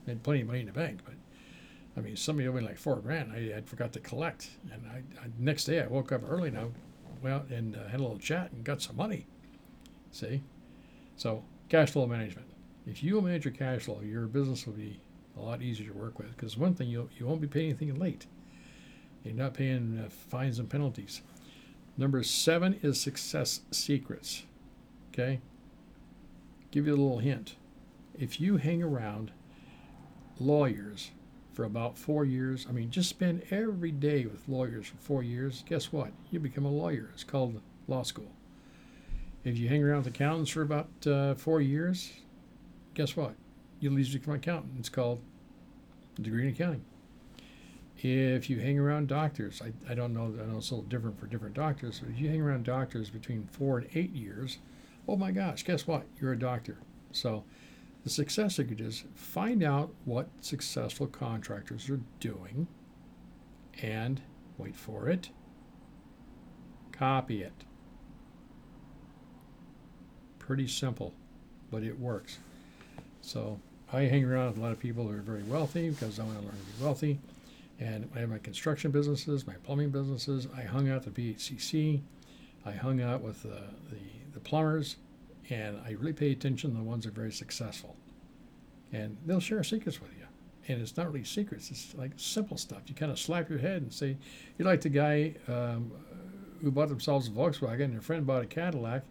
I 0.06 0.12
had 0.12 0.24
plenty 0.24 0.42
of 0.42 0.48
money 0.48 0.60
in 0.62 0.68
the 0.68 0.72
bank, 0.72 1.00
but 1.04 1.16
I 1.98 2.02
mean, 2.02 2.16
somebody 2.16 2.48
owed 2.48 2.56
me 2.56 2.62
like 2.62 2.78
four 2.78 2.98
grand. 2.98 3.32
I 3.32 3.54
had 3.54 3.68
forgot 3.68 3.92
to 3.94 4.00
collect, 4.00 4.52
and 4.72 4.84
I, 4.92 4.98
I 5.20 5.28
next 5.40 5.66
day 5.66 5.82
I 5.82 5.88
woke 5.88 6.12
up 6.12 6.22
early 6.30 6.50
and 6.50 6.58
I 6.58 6.66
went 7.24 7.36
out 7.36 7.50
and 7.50 7.76
uh, 7.76 7.88
had 7.88 8.00
a 8.00 8.04
little 8.04 8.20
chat 8.20 8.52
and 8.52 8.64
got 8.64 8.82
some 8.82 8.96
money. 8.96 9.26
See, 10.12 10.44
so 11.16 11.44
cash 11.70 11.92
flow 11.92 12.06
management. 12.06 12.48
If 12.86 13.04
you 13.04 13.20
manage 13.20 13.46
your 13.46 13.54
cash 13.54 13.84
flow, 13.84 14.02
your 14.02 14.28
business 14.28 14.66
will 14.66 14.74
be 14.74 15.00
a 15.38 15.42
lot 15.42 15.62
easier 15.62 15.88
to 15.88 15.98
work 15.98 16.20
with. 16.20 16.30
Because 16.36 16.58
one 16.58 16.74
thing 16.74 16.88
you 16.88 17.10
you 17.18 17.26
won't 17.26 17.42
be 17.42 17.48
paying 17.48 17.70
anything 17.70 17.94
late. 17.96 18.28
You're 19.24 19.34
not 19.34 19.56
paying 19.56 20.02
uh, 20.06 20.10
fines 20.10 20.60
and 20.60 20.70
penalties. 20.70 21.22
Number 21.98 22.22
seven 22.22 22.80
is 22.84 23.02
success 23.02 23.62
secrets. 23.72 24.44
Okay. 25.12 25.42
Give 26.70 26.86
you 26.86 26.94
a 26.94 26.96
little 26.96 27.20
hint. 27.20 27.56
If 28.18 28.40
you 28.40 28.58
hang 28.58 28.84
around 28.84 29.32
lawyers 30.40 31.12
for 31.54 31.64
about 31.64 31.98
four 31.98 32.24
years, 32.24 32.68
I 32.70 32.72
mean, 32.72 32.92
just 32.92 33.10
spend 33.10 33.42
every 33.50 33.92
day 33.92 34.26
with 34.26 34.48
lawyers 34.48 34.88
for 34.88 34.98
four 34.98 35.24
years, 35.24 35.64
guess 35.68 35.92
what? 35.92 36.12
You 36.30 36.40
become 36.40 36.66
a 36.66 36.72
lawyer. 36.72 37.10
It's 37.14 37.24
called 37.24 37.62
law 37.88 38.04
school. 38.04 38.32
If 39.44 39.58
you 39.58 39.70
hang 39.70 39.84
around 39.84 40.00
with 40.00 40.08
accountants 40.08 40.52
for 40.52 40.62
about 40.62 40.90
uh, 41.08 41.34
four 41.36 41.62
years, 41.62 42.12
guess 42.94 43.16
what? 43.16 43.34
You'll 43.80 43.98
easily 43.98 44.20
become 44.20 44.36
an 44.36 44.40
accountant. 44.40 44.74
It's 44.78 44.90
called 44.90 45.20
degree 46.22 46.44
in 46.44 46.50
accounting. 46.50 46.84
If 48.00 48.50
you 48.50 48.60
hang 48.60 48.78
around 48.78 49.08
doctors, 49.08 49.62
I, 49.62 49.92
I 49.92 49.96
don't 49.96 50.14
know, 50.14 50.34
I 50.40 50.46
know 50.46 50.58
it's 50.58 50.70
a 50.70 50.76
little 50.76 50.90
different 50.90 51.20
for 51.20 51.26
different 51.26 51.56
doctors, 51.56 52.00
but 52.00 52.10
if 52.12 52.20
you 52.20 52.30
hang 52.30 52.42
around 52.42 52.64
doctors 52.64 53.10
between 53.10 53.48
four 53.52 53.80
and 53.80 53.88
eight 53.96 54.14
years, 54.14 54.60
oh 55.08 55.16
my 55.16 55.32
gosh, 55.32 55.64
guess 55.64 55.88
what? 55.88 56.04
You're 56.22 56.34
a 56.34 56.40
doctor. 56.40 56.78
So 57.12 57.44
the 58.04 58.10
success 58.12 58.58
secret 58.58 58.80
is 58.80 59.04
find 59.16 59.64
out 59.64 59.94
what 60.06 60.28
successful 60.42 61.08
contractors 61.08 61.90
are 61.90 62.02
doing 62.20 62.68
and 63.82 64.22
wait 64.58 64.76
for 64.76 65.10
it, 65.10 65.30
copy 66.92 67.42
it. 67.42 67.64
Pretty 70.38 70.68
simple, 70.68 71.14
but 71.72 71.84
it 71.84 72.00
works. 72.00 72.38
So 73.22 73.60
I 73.92 74.02
hang 74.04 74.24
around 74.24 74.50
with 74.50 74.58
a 74.58 74.62
lot 74.62 74.72
of 74.72 74.80
people 74.80 75.06
who 75.06 75.18
are 75.18 75.22
very 75.22 75.44
wealthy 75.44 75.90
because 75.90 76.20
I 76.20 76.24
want 76.24 76.40
to 76.40 76.46
learn 76.46 76.56
to 76.56 76.78
be 76.78 76.84
wealthy. 76.84 77.20
And 77.80 78.10
I 78.16 78.20
have 78.20 78.30
my 78.30 78.40
construction 78.40 78.92
businesses, 78.92 79.46
my 79.46 79.54
plumbing 79.64 79.92
businesses. 79.92 80.48
I 80.56 80.62
hung 80.62 80.90
out 80.90 81.04
the 81.04 81.12
PHCC. 81.12 82.02
I 82.66 82.72
hung 82.72 83.02
out 83.02 83.22
with 83.22 83.46
uh, 83.46 83.50
the, 83.90 84.00
the 84.34 84.40
plumbers, 84.40 84.98
and 85.50 85.78
I 85.86 85.92
really 85.92 86.14
pay 86.14 86.32
attention 86.32 86.72
to 86.72 86.78
the 86.78 86.84
ones 86.84 87.06
that 87.06 87.12
are 87.12 87.16
very 87.16 87.32
successful. 87.32 87.96
And 88.92 89.18
they'll 89.26 89.40
share 89.40 89.64
secrets 89.64 90.02
with 90.02 90.12
you. 90.18 90.26
And 90.68 90.82
it's 90.82 90.98
not 90.98 91.08
really 91.08 91.24
secrets, 91.24 91.72
it's 91.72 91.96
like 91.96 92.12
simple 92.18 92.58
stuff. 92.58 92.82
You 92.88 92.96
kind 92.96 93.12
of 93.12 93.18
slap 93.18 93.50
your 93.50 93.60
head 93.60 93.84
and 93.84 93.94
say, 93.94 94.18
You're 94.58 94.68
like 94.68 94.82
the 94.82 94.90
guy 94.90 95.36
um, 95.48 95.92
who 96.62 96.72
bought 96.72 96.90
themselves 96.90 97.28
a 97.28 97.32
Volkswagen, 97.32 97.86
and 97.86 98.00
a 98.00 98.02
friend 98.02 98.26
bought 98.26 98.44
a 98.44 98.48
Cadillac, 98.48 99.04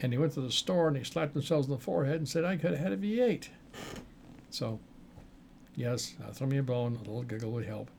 and 0.00 0.12
they 0.12 0.18
went 0.18 0.34
to 0.34 0.40
the 0.40 0.50
store 0.50 0.88
and 0.88 0.96
they 0.96 1.04
slapped 1.04 1.32
themselves 1.32 1.68
on 1.68 1.72
the 1.72 1.82
forehead 1.82 2.16
and 2.16 2.28
said, 2.28 2.44
I 2.44 2.56
could 2.56 2.72
have 2.72 2.80
had 2.80 2.92
a 2.92 2.96
V8. 2.96 3.48
So, 4.50 4.80
yes, 5.74 6.14
throw 6.32 6.46
me 6.46 6.58
a 6.58 6.62
bone, 6.62 6.94
a 6.94 6.98
little 6.98 7.22
giggle 7.22 7.50
would 7.52 7.66
help. 7.66 7.90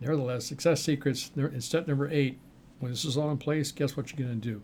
Nevertheless, 0.00 0.46
success 0.46 0.82
secrets, 0.82 1.30
in 1.36 1.60
step 1.60 1.88
number 1.88 2.08
eight, 2.10 2.38
when 2.78 2.92
this 2.92 3.04
is 3.04 3.16
all 3.16 3.30
in 3.30 3.38
place, 3.38 3.72
guess 3.72 3.96
what 3.96 4.10
you're 4.12 4.26
going 4.26 4.40
to 4.40 4.48
do? 4.48 4.62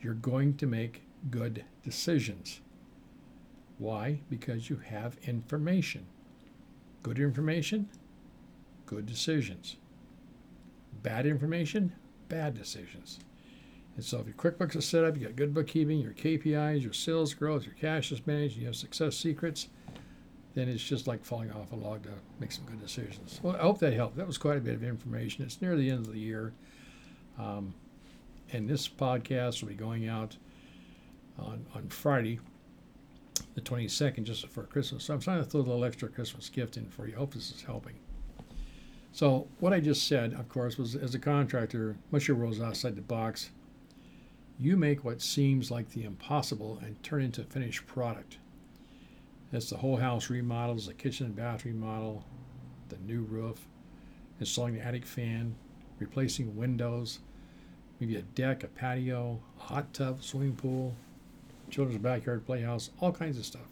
You're 0.00 0.14
going 0.14 0.56
to 0.58 0.66
make 0.66 1.02
good 1.30 1.64
decisions. 1.82 2.60
Why? 3.78 4.20
Because 4.30 4.70
you 4.70 4.76
have 4.76 5.16
information. 5.24 6.06
Good 7.02 7.18
information, 7.18 7.88
good 8.86 9.06
decisions. 9.06 9.76
Bad 11.02 11.26
information, 11.26 11.92
bad 12.28 12.54
decisions. 12.54 13.20
And 13.96 14.04
so 14.04 14.18
if 14.18 14.26
your 14.26 14.34
QuickBooks 14.34 14.76
is 14.76 14.84
set 14.86 15.04
up, 15.04 15.16
you 15.16 15.26
got 15.26 15.36
good 15.36 15.54
bookkeeping, 15.54 16.00
your 16.00 16.12
KPIs, 16.12 16.82
your 16.82 16.92
sales 16.92 17.32
growth, 17.34 17.64
your 17.64 17.74
cash 17.74 18.12
is 18.12 18.26
managed, 18.26 18.56
you 18.56 18.66
have 18.66 18.76
success 18.76 19.16
secrets, 19.16 19.68
then 20.56 20.70
it's 20.70 20.82
just 20.82 21.06
like 21.06 21.22
falling 21.22 21.52
off 21.52 21.70
a 21.70 21.76
log 21.76 22.02
to 22.04 22.08
make 22.40 22.50
some 22.50 22.64
good 22.64 22.80
decisions. 22.80 23.38
Well, 23.42 23.54
I 23.54 23.58
hope 23.58 23.78
that 23.80 23.92
helped. 23.92 24.16
That 24.16 24.26
was 24.26 24.38
quite 24.38 24.56
a 24.56 24.60
bit 24.60 24.74
of 24.74 24.82
information. 24.82 25.44
It's 25.44 25.60
near 25.60 25.76
the 25.76 25.90
end 25.90 26.06
of 26.06 26.12
the 26.14 26.18
year. 26.18 26.54
Um, 27.38 27.74
and 28.52 28.66
this 28.66 28.88
podcast 28.88 29.60
will 29.60 29.68
be 29.68 29.74
going 29.74 30.08
out 30.08 30.38
on, 31.38 31.66
on 31.74 31.86
Friday, 31.90 32.40
the 33.54 33.60
22nd, 33.60 34.24
just 34.24 34.48
for 34.48 34.62
Christmas. 34.62 35.04
So 35.04 35.12
I'm 35.12 35.20
trying 35.20 35.44
to 35.44 35.44
throw 35.44 35.60
a 35.60 35.62
little 35.62 35.84
extra 35.84 36.08
Christmas 36.08 36.48
gift 36.48 36.78
in 36.78 36.86
for 36.86 37.06
you. 37.06 37.16
Hope 37.16 37.34
this 37.34 37.50
is 37.50 37.60
helping. 37.60 37.96
So, 39.12 39.48
what 39.60 39.74
I 39.74 39.80
just 39.80 40.06
said, 40.06 40.32
of 40.32 40.48
course, 40.48 40.78
was 40.78 40.94
as 40.94 41.14
a 41.14 41.18
contractor, 41.18 41.96
much 42.10 42.22
of 42.22 42.28
your 42.28 42.36
world 42.38 42.54
is 42.54 42.60
outside 42.62 42.96
the 42.96 43.02
box. 43.02 43.50
You 44.58 44.78
make 44.78 45.04
what 45.04 45.20
seems 45.20 45.70
like 45.70 45.90
the 45.90 46.04
impossible 46.04 46.80
and 46.82 47.02
turn 47.02 47.22
into 47.22 47.42
a 47.42 47.44
finished 47.44 47.86
product. 47.86 48.38
That's 49.52 49.70
the 49.70 49.76
whole 49.76 49.96
house 49.96 50.28
remodels, 50.28 50.86
the 50.86 50.94
kitchen 50.94 51.26
and 51.26 51.36
bathroom 51.36 51.80
remodel, 51.80 52.24
the 52.88 52.98
new 52.98 53.22
roof, 53.22 53.66
installing 54.40 54.74
the 54.74 54.84
attic 54.84 55.06
fan, 55.06 55.54
replacing 55.98 56.56
windows, 56.56 57.20
maybe 58.00 58.16
a 58.16 58.22
deck, 58.22 58.64
a 58.64 58.68
patio, 58.68 59.40
a 59.58 59.62
hot 59.62 59.94
tub, 59.94 60.22
swimming 60.22 60.56
pool, 60.56 60.94
children's 61.70 62.02
backyard 62.02 62.44
playhouse, 62.44 62.90
all 63.00 63.12
kinds 63.12 63.38
of 63.38 63.46
stuff. 63.46 63.68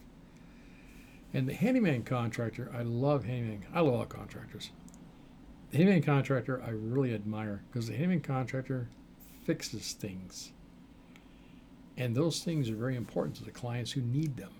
And 1.32 1.48
the 1.48 1.54
handyman 1.54 2.04
contractor, 2.04 2.70
I 2.72 2.82
love 2.82 3.24
handyman. 3.24 3.66
I 3.74 3.80
love 3.80 3.94
all 3.94 4.06
contractors. 4.06 4.70
The 5.70 5.78
handyman 5.78 6.02
contractor, 6.02 6.62
I 6.62 6.70
really 6.70 7.12
admire 7.12 7.62
because 7.68 7.88
the 7.88 7.94
handyman 7.94 8.20
contractor 8.20 8.88
fixes 9.44 9.92
things. 9.92 10.52
And 11.96 12.14
those 12.14 12.42
things 12.42 12.70
are 12.70 12.76
very 12.76 12.96
important 12.96 13.36
to 13.36 13.44
the 13.44 13.50
clients 13.50 13.92
who 13.92 14.00
need 14.00 14.36
them. 14.36 14.52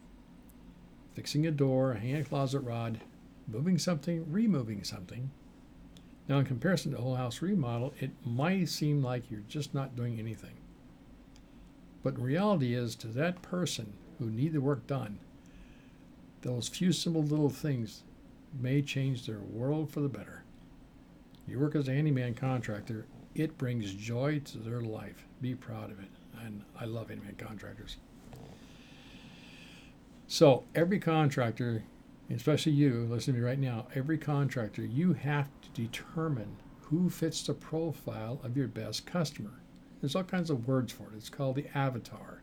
Fixing 1.15 1.47
a 1.47 1.51
door, 1.51 1.95
hanging 1.95 2.17
a 2.17 2.25
closet 2.25 2.61
rod, 2.61 3.01
moving 3.47 3.79
something, 3.79 4.31
removing 4.31 4.85
something. 4.85 5.31
Now, 6.29 6.39
in 6.39 6.47
comparison 6.47 6.93
to 6.93 6.99
a 6.99 7.01
whole 7.01 7.17
house 7.17 7.43
remodel, 7.43 7.95
it 8.01 8.11
might 8.25 8.69
seem 8.69 9.03
like 9.03 9.31
you're 9.31 9.41
just 9.49 9.75
not 9.75 9.95
doing 9.95 10.19
anything. 10.19 10.55
But 12.03 12.21
reality 12.21 12.75
is, 12.75 12.95
to 12.97 13.09
that 13.09 13.43
person 13.43 13.95
who 14.19 14.27
need 14.27 14.53
the 14.53 14.61
work 14.61 14.87
done, 14.87 15.19
those 16.43 16.69
few 16.69 16.93
simple 16.93 17.23
little 17.23 17.51
things 17.51 18.03
may 18.59 18.83
change 18.83 19.27
their 19.27 19.41
world 19.41 19.91
for 19.91 20.01
the 20.01 20.09
better. 20.09 20.45
You 21.47 21.59
work 21.59 21.75
as 21.75 21.89
a 21.89 21.93
handyman 21.93 22.35
contractor, 22.35 23.07
it 23.35 23.59
brings 23.59 23.95
joy 23.95 24.41
to 24.41 24.59
their 24.59 24.81
life. 24.81 25.27
Be 25.41 25.55
proud 25.55 25.91
of 25.91 25.99
it. 25.99 26.11
And 26.45 26.63
I 26.79 26.85
love 26.85 27.09
handyman 27.09 27.37
contractors. 27.37 27.97
So, 30.27 30.65
every 30.75 30.99
contractor, 30.99 31.85
especially 32.31 32.73
you, 32.73 33.07
listen 33.11 33.35
to 33.35 33.41
me 33.41 33.47
right 33.47 33.59
now, 33.59 33.87
every 33.95 34.17
contractor, 34.17 34.83
you 34.83 35.13
have 35.13 35.49
to 35.63 35.83
determine 35.83 36.57
who 36.83 37.11
fits 37.11 37.43
the 37.43 37.55
profile 37.55 38.41
of 38.43 38.57
your 38.57 38.69
best 38.69 39.07
customer. 39.07 39.61
There's 40.01 40.17
all 40.17 40.25
kinds 40.25 40.51
of 40.51 40.67
words 40.67 40.93
for 40.93 41.05
it. 41.05 41.17
It's 41.17 41.29
called 41.29 41.57
the 41.57 41.67
avatar. 41.75 42.43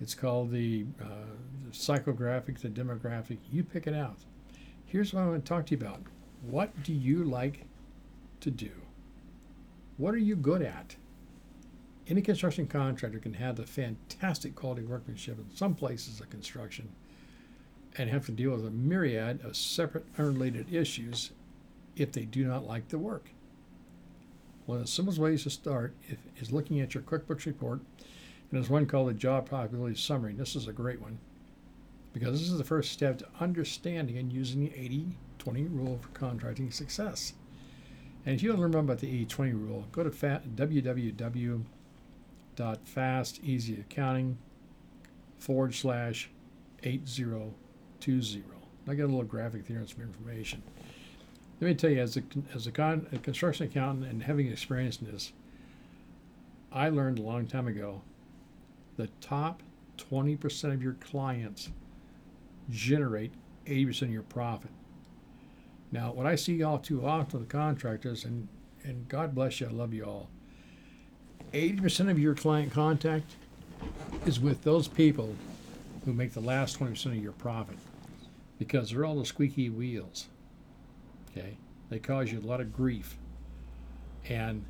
It's 0.00 0.14
called 0.14 0.50
the, 0.50 0.86
uh, 1.00 1.26
the 1.64 1.70
psychographic, 1.70 2.58
the 2.58 2.68
demographic. 2.68 3.38
You 3.50 3.62
pick 3.62 3.86
it 3.86 3.94
out. 3.94 4.18
Here's 4.84 5.12
what 5.12 5.22
I 5.22 5.26
want 5.26 5.44
to 5.44 5.48
talk 5.48 5.66
to 5.66 5.70
you 5.74 5.80
about. 5.80 6.02
What 6.42 6.82
do 6.82 6.92
you 6.92 7.24
like 7.24 7.66
to 8.40 8.50
do? 8.50 8.70
What 9.96 10.14
are 10.14 10.18
you 10.18 10.36
good 10.36 10.62
at? 10.62 10.96
Any 12.08 12.20
construction 12.20 12.66
contractor 12.66 13.18
can 13.18 13.34
have 13.34 13.56
the 13.56 13.66
fantastic 13.66 14.54
quality 14.56 14.82
workmanship 14.82 15.38
in 15.38 15.56
some 15.56 15.74
places 15.74 16.20
of 16.20 16.30
construction 16.30 16.88
and 17.96 18.10
have 18.10 18.26
to 18.26 18.32
deal 18.32 18.50
with 18.52 18.66
a 18.66 18.70
myriad 18.70 19.44
of 19.44 19.56
separate, 19.56 20.06
unrelated 20.18 20.72
issues 20.72 21.30
if 21.96 22.10
they 22.10 22.24
do 22.24 22.44
not 22.44 22.66
like 22.66 22.88
the 22.88 22.98
work. 22.98 23.30
One 24.66 24.78
of 24.78 24.84
the 24.84 24.90
simplest 24.90 25.18
ways 25.18 25.44
to 25.44 25.50
start 25.50 25.94
is 26.40 26.52
looking 26.52 26.80
at 26.80 26.94
your 26.94 27.02
QuickBooks 27.02 27.46
report, 27.46 27.80
and 27.80 28.50
there's 28.50 28.70
one 28.70 28.86
called 28.86 29.10
the 29.10 29.14
Job 29.14 29.48
Profitability 29.48 29.98
Summary. 29.98 30.32
This 30.32 30.56
is 30.56 30.68
a 30.68 30.72
great 30.72 31.00
one 31.00 31.18
because 32.12 32.38
this 32.38 32.50
is 32.50 32.58
the 32.58 32.64
first 32.64 32.92
step 32.92 33.18
to 33.18 33.26
understanding 33.40 34.18
and 34.18 34.32
using 34.32 34.60
the 34.60 34.72
80 34.76 35.16
20 35.38 35.64
rule 35.64 35.98
for 36.00 36.08
contracting 36.08 36.70
success. 36.70 37.32
And 38.24 38.34
if 38.34 38.42
you 38.42 38.50
want 38.50 38.58
to 38.58 38.62
learn 38.62 38.70
more 38.72 38.80
about 38.80 38.98
the 38.98 39.08
80 39.08 39.26
20 39.26 39.52
rule, 39.52 39.86
go 39.90 40.04
to 40.04 40.10
www.fasteasyaccounting 42.56 44.36
forward 45.38 45.74
slash 45.74 46.30
8020. 46.82 48.42
I 48.88 48.94
got 48.94 49.04
a 49.04 49.06
little 49.06 49.22
graphic 49.22 49.66
there 49.66 49.78
and 49.78 49.88
some 49.88 50.02
information. 50.02 50.62
Let 51.60 51.68
me 51.68 51.74
tell 51.74 51.90
you, 51.90 52.00
as 52.00 52.16
a, 52.16 52.22
as 52.54 52.66
a, 52.66 52.72
con, 52.72 53.06
a 53.12 53.18
construction 53.18 53.66
accountant 53.66 54.10
and 54.10 54.22
having 54.22 54.48
experience 54.48 55.00
in 55.00 55.10
this, 55.10 55.32
I 56.72 56.88
learned 56.88 57.18
a 57.18 57.22
long 57.22 57.46
time 57.46 57.68
ago 57.68 58.02
the 58.96 59.08
top 59.20 59.62
20% 59.98 60.72
of 60.72 60.82
your 60.82 60.94
clients 60.94 61.70
generate 62.70 63.32
80% 63.66 64.02
of 64.02 64.10
your 64.10 64.22
profit. 64.22 64.70
Now, 65.92 66.12
what 66.12 66.26
I 66.26 66.34
see 66.34 66.62
all 66.62 66.78
too 66.78 67.06
often 67.06 67.40
with 67.40 67.48
contractors, 67.48 68.24
and, 68.24 68.48
and 68.82 69.08
God 69.08 69.34
bless 69.34 69.60
you, 69.60 69.68
I 69.68 69.70
love 69.70 69.92
you 69.92 70.04
all, 70.04 70.30
80% 71.52 72.10
of 72.10 72.18
your 72.18 72.34
client 72.34 72.72
contact 72.72 73.36
is 74.26 74.40
with 74.40 74.62
those 74.62 74.88
people 74.88 75.34
who 76.04 76.12
make 76.12 76.32
the 76.32 76.40
last 76.40 76.78
20% 76.78 77.06
of 77.06 77.16
your 77.16 77.32
profit 77.32 77.76
because 78.58 78.90
they're 78.90 79.04
all 79.04 79.18
the 79.18 79.24
squeaky 79.24 79.70
wheels. 79.70 80.28
Okay? 81.30 81.56
They 81.90 81.98
cause 81.98 82.32
you 82.32 82.38
a 82.38 82.40
lot 82.40 82.60
of 82.60 82.72
grief. 82.72 83.16
And 84.28 84.64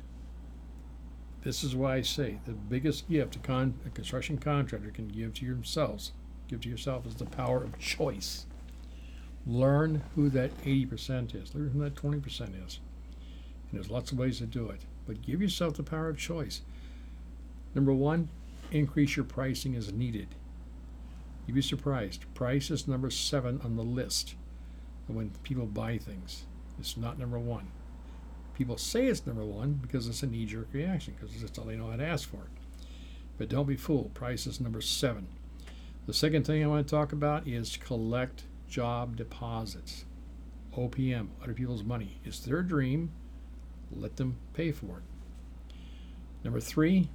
this 1.43 1.63
is 1.63 1.75
why 1.75 1.95
I 1.95 2.01
say 2.01 2.39
the 2.45 2.53
biggest 2.53 3.09
gift 3.09 3.35
a, 3.35 3.39
con- 3.39 3.75
a 3.85 3.89
construction 3.89 4.37
contractor 4.37 4.91
can 4.91 5.07
give 5.09 5.33
to 5.35 5.45
yourselves, 5.45 6.13
give 6.47 6.61
to 6.61 6.69
yourself, 6.69 7.05
is 7.05 7.15
the 7.15 7.25
power 7.25 7.63
of 7.63 7.77
choice. 7.79 8.45
Learn 9.45 10.03
who 10.15 10.29
that 10.29 10.57
80% 10.63 11.35
is. 11.41 11.53
Learn 11.53 11.69
who 11.69 11.79
that 11.79 11.95
20% 11.95 12.65
is. 12.65 12.79
And 13.69 13.79
there's 13.79 13.89
lots 13.91 14.11
of 14.11 14.17
ways 14.17 14.39
to 14.39 14.45
do 14.45 14.69
it. 14.69 14.81
But 15.05 15.21
give 15.21 15.41
yourself 15.41 15.75
the 15.75 15.83
power 15.83 16.09
of 16.09 16.17
choice. 16.17 16.61
Number 17.75 17.93
one, 17.93 18.29
increase 18.71 19.15
your 19.15 19.25
pricing 19.25 19.75
as 19.75 19.91
needed. 19.91 20.27
You'd 21.45 21.55
be 21.55 21.61
surprised. 21.61 22.25
Price 22.33 22.71
is 22.71 22.87
number 22.87 23.09
seven 23.09 23.59
on 23.63 23.75
the 23.75 23.83
list 23.83 24.35
when 25.07 25.31
people 25.43 25.65
buy 25.65 25.97
things. 25.97 26.43
It's 26.79 26.95
not 26.95 27.19
number 27.19 27.39
one. 27.39 27.67
People 28.53 28.77
say 28.77 29.07
it's 29.07 29.25
number 29.25 29.43
one 29.43 29.73
because 29.73 30.07
it's 30.07 30.23
a 30.23 30.27
knee 30.27 30.45
jerk 30.45 30.67
reaction, 30.71 31.15
because 31.19 31.41
that's 31.41 31.57
all 31.57 31.65
they 31.65 31.75
know 31.75 31.89
how 31.89 31.97
to 31.97 32.05
ask 32.05 32.29
for. 32.29 32.47
But 33.37 33.49
don't 33.49 33.67
be 33.67 33.75
fooled. 33.75 34.13
Price 34.13 34.45
is 34.45 34.61
number 34.61 34.81
seven. 34.81 35.27
The 36.05 36.13
second 36.13 36.45
thing 36.45 36.63
I 36.63 36.67
want 36.67 36.87
to 36.87 36.91
talk 36.91 37.11
about 37.11 37.47
is 37.47 37.77
collect 37.77 38.43
job 38.67 39.15
deposits. 39.15 40.05
OPM, 40.77 41.29
other 41.41 41.53
people's 41.53 41.83
money. 41.83 42.19
It's 42.23 42.39
their 42.39 42.61
dream. 42.61 43.11
Let 43.97 44.17
them 44.17 44.37
pay 44.53 44.71
for 44.71 44.97
it. 44.97 45.73
Number 46.43 46.59
three, 46.59 47.09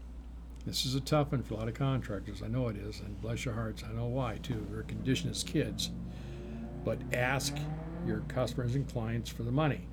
this 0.66 0.84
is 0.84 0.94
a 0.94 1.00
tough 1.00 1.32
one 1.32 1.42
for 1.42 1.54
a 1.54 1.56
lot 1.58 1.68
of 1.68 1.74
contractors. 1.74 2.42
I 2.42 2.48
know 2.48 2.68
it 2.68 2.76
is, 2.76 3.00
and 3.00 3.20
bless 3.20 3.44
your 3.44 3.54
hearts, 3.54 3.84
I 3.88 3.92
know 3.92 4.06
why 4.06 4.38
too. 4.42 4.66
We're 4.70 4.82
conditioned 4.82 5.30
as 5.30 5.42
kids. 5.42 5.90
But 6.84 6.98
ask 7.12 7.56
your 8.06 8.20
customers 8.28 8.74
and 8.74 8.88
clients 8.88 9.30
for 9.30 9.42
the 9.42 9.52
money. 9.52 9.86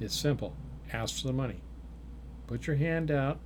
It's 0.00 0.14
simple. 0.14 0.56
Ask 0.92 1.20
for 1.20 1.26
the 1.26 1.32
money. 1.32 1.60
Put 2.46 2.66
your 2.66 2.76
hand 2.76 3.10
out. 3.10 3.38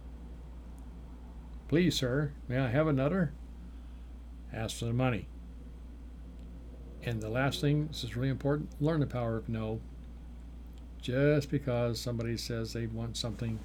Please, 1.68 1.96
sir, 1.96 2.32
may 2.48 2.58
I 2.58 2.68
have 2.68 2.86
another? 2.86 3.32
Ask 4.52 4.78
for 4.78 4.86
the 4.86 4.92
money. 4.92 5.28
And 7.02 7.20
the 7.20 7.28
last 7.28 7.60
thing, 7.60 7.88
this 7.88 8.02
is 8.02 8.16
really 8.16 8.30
important 8.30 8.70
learn 8.80 9.00
the 9.00 9.06
power 9.06 9.36
of 9.36 9.48
no. 9.48 9.80
Just 11.00 11.50
because 11.50 12.00
somebody 12.00 12.36
says 12.36 12.72
they 12.72 12.86
want 12.86 13.16
something, 13.16 13.58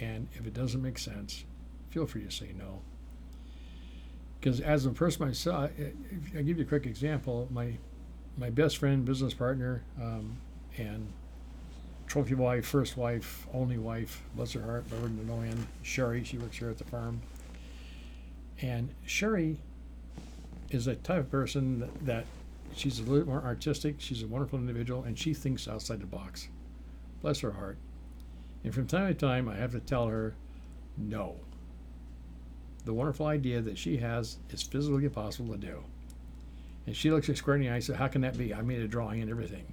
and 0.00 0.28
if 0.34 0.46
it 0.46 0.54
doesn't 0.54 0.82
make 0.82 0.98
sense, 0.98 1.44
feel 1.90 2.06
free 2.06 2.24
to 2.24 2.30
say 2.30 2.50
no. 2.58 2.80
Because 4.40 4.60
as 4.60 4.86
a 4.86 4.90
person 4.90 5.26
myself, 5.26 5.70
I 6.36 6.42
give 6.42 6.58
you 6.58 6.64
a 6.64 6.68
quick 6.68 6.86
example. 6.86 7.46
My 7.50 7.76
my 8.36 8.48
best 8.48 8.78
friend, 8.78 9.04
business 9.04 9.34
partner, 9.34 9.82
um, 10.00 10.38
and 10.78 11.12
trophy 12.06 12.34
wife, 12.34 12.66
first 12.66 12.96
wife, 12.96 13.46
only 13.52 13.78
wife, 13.78 14.22
bless 14.34 14.52
her 14.52 14.62
heart, 14.62 14.84
Lord 14.90 15.16
to 15.16 15.26
no 15.26 15.44
Shari. 15.82 16.24
She 16.24 16.38
works 16.38 16.56
here 16.56 16.70
at 16.70 16.78
the 16.78 16.84
farm. 16.84 17.20
And 18.60 18.94
Shari 19.06 19.58
is 20.70 20.86
a 20.86 20.96
type 20.96 21.20
of 21.20 21.30
person 21.30 21.80
that, 21.80 22.06
that 22.06 22.26
she's 22.74 22.98
a 22.98 23.02
little 23.02 23.18
bit 23.18 23.26
more 23.26 23.42
artistic. 23.42 23.96
She's 23.98 24.22
a 24.22 24.26
wonderful 24.26 24.58
individual, 24.58 25.04
and 25.04 25.18
she 25.18 25.34
thinks 25.34 25.68
outside 25.68 26.00
the 26.00 26.06
box. 26.06 26.48
Bless 27.22 27.40
her 27.40 27.52
heart. 27.52 27.78
And 28.64 28.74
from 28.74 28.86
time 28.86 29.08
to 29.08 29.14
time, 29.14 29.48
I 29.48 29.56
have 29.56 29.72
to 29.72 29.80
tell 29.80 30.06
her, 30.08 30.34
no. 30.96 31.36
The 32.84 32.94
wonderful 32.94 33.26
idea 33.26 33.60
that 33.60 33.78
she 33.78 33.98
has 33.98 34.38
is 34.50 34.62
physically 34.62 35.04
impossible 35.04 35.54
to 35.54 35.58
do. 35.58 35.84
And 36.86 36.96
she 36.96 37.10
looks 37.10 37.28
at 37.28 37.36
square 37.36 37.56
in 37.56 37.62
the 37.62 37.68
eye 37.68 37.74
and 37.74 37.84
says, 37.84 37.96
How 37.96 38.08
can 38.08 38.22
that 38.22 38.38
be? 38.38 38.54
I 38.54 38.62
made 38.62 38.80
a 38.80 38.88
drawing 38.88 39.20
and 39.20 39.30
everything. 39.30 39.64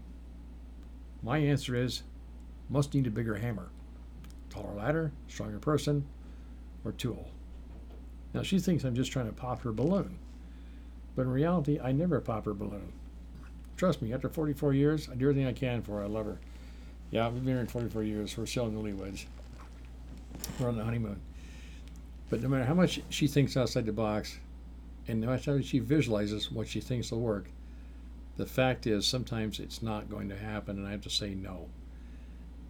My 1.24 1.38
answer 1.38 1.76
is, 1.76 2.04
must 2.70 2.94
need 2.94 3.08
a 3.08 3.12
bigger 3.12 3.36
hammer, 3.36 3.70
taller 4.50 4.74
ladder, 4.74 5.12
stronger 5.28 5.60
person, 5.60 6.06
or 6.84 6.92
tool. 6.92 7.30
Now 8.34 8.44
she 8.44 8.60
thinks 8.60 8.84
I'm 8.84 8.96
just 8.96 9.12
trying 9.12 9.28
to 9.28 9.34
pop 9.34 9.62
her 9.62 9.72
balloon. 9.72 10.20
But 11.18 11.24
in 11.24 11.32
reality, 11.32 11.80
I 11.84 11.92
never 11.92 12.22
pop 12.22 12.46
her 12.46 12.54
balloon. 12.54 12.94
Trust 13.76 14.02
me, 14.02 14.14
after 14.14 14.30
44 14.30 14.74
years, 14.74 15.10
I 15.12 15.16
do 15.16 15.30
everything 15.30 15.48
I 15.48 15.52
can 15.52 15.82
for 15.82 15.98
her. 15.98 16.04
I 16.04 16.08
love 16.08 16.28
her. 16.28 16.38
Yeah, 17.12 17.28
we've 17.28 17.44
been 17.44 17.56
married 17.56 17.70
44 17.70 18.04
years. 18.04 18.38
We're 18.38 18.46
still 18.46 18.70
newlyweds. 18.70 19.26
We're 20.60 20.70
on 20.70 20.78
the 20.78 20.86
honeymoon. 20.86 21.20
But 22.30 22.42
no 22.42 22.48
matter 22.48 22.64
how 22.64 22.74
much 22.74 23.02
she 23.10 23.28
thinks 23.28 23.58
outside 23.58 23.86
the 23.86 23.92
box, 23.92 24.38
and 25.10 25.20
no 25.20 25.28
matter 25.28 25.56
how 25.56 25.62
she 25.62 25.80
visualizes 25.80 26.52
what 26.52 26.68
she 26.68 26.80
thinks 26.80 27.12
will 27.12 27.20
work, 27.20 27.50
the 28.38 28.46
fact 28.46 28.88
is 28.88 29.06
sometimes 29.06 29.60
it's 29.60 29.82
not 29.82 30.10
going 30.10 30.30
to 30.30 30.38
happen, 30.38 30.78
and 30.78 30.88
I 30.88 30.92
have 30.92 31.02
to 31.02 31.10
say 31.10 31.34
no. 31.34 31.68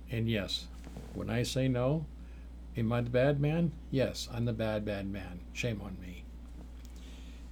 And 0.09 0.27
yes, 0.27 0.65
when 1.13 1.29
I 1.29 1.43
say 1.43 1.67
no, 1.67 2.05
Am 2.77 2.93
I 2.93 3.01
the 3.01 3.09
bad 3.09 3.39
man? 3.41 3.71
Yes, 3.89 4.29
I'm 4.31 4.45
the 4.45 4.53
bad, 4.53 4.85
bad 4.85 5.11
man. 5.11 5.39
Shame 5.51 5.81
on 5.83 5.97
me. 5.99 6.23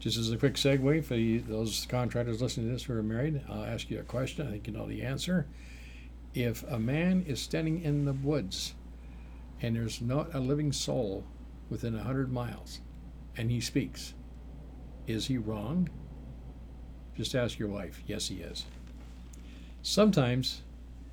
Just 0.05 0.19
as 0.19 0.31
a 0.31 0.37
quick 0.37 0.53
segue 0.53 1.03
for 1.03 1.51
those 1.51 1.87
contractors 1.89 2.39
listening 2.39 2.67
to 2.67 2.73
this 2.73 2.83
who 2.83 2.93
are 2.93 3.01
married, 3.01 3.41
I'll 3.49 3.65
ask 3.65 3.89
you 3.89 3.99
a 3.99 4.03
question. 4.03 4.47
I 4.47 4.51
think 4.51 4.67
you 4.67 4.73
know 4.73 4.85
the 4.85 5.01
answer. 5.01 5.47
If 6.35 6.61
a 6.69 6.77
man 6.77 7.25
is 7.27 7.41
standing 7.41 7.81
in 7.81 8.05
the 8.05 8.13
woods 8.13 8.75
and 9.63 9.75
there's 9.75 10.01
not 10.01 10.35
a 10.35 10.39
living 10.39 10.71
soul 10.71 11.23
within 11.71 11.95
a 11.95 12.03
hundred 12.03 12.31
miles 12.31 12.81
and 13.35 13.49
he 13.49 13.59
speaks, 13.59 14.13
is 15.07 15.25
he 15.25 15.39
wrong? 15.39 15.89
Just 17.17 17.33
ask 17.33 17.57
your 17.57 17.69
wife. 17.69 18.03
Yes, 18.05 18.27
he 18.27 18.41
is. 18.41 18.65
Sometimes 19.81 20.61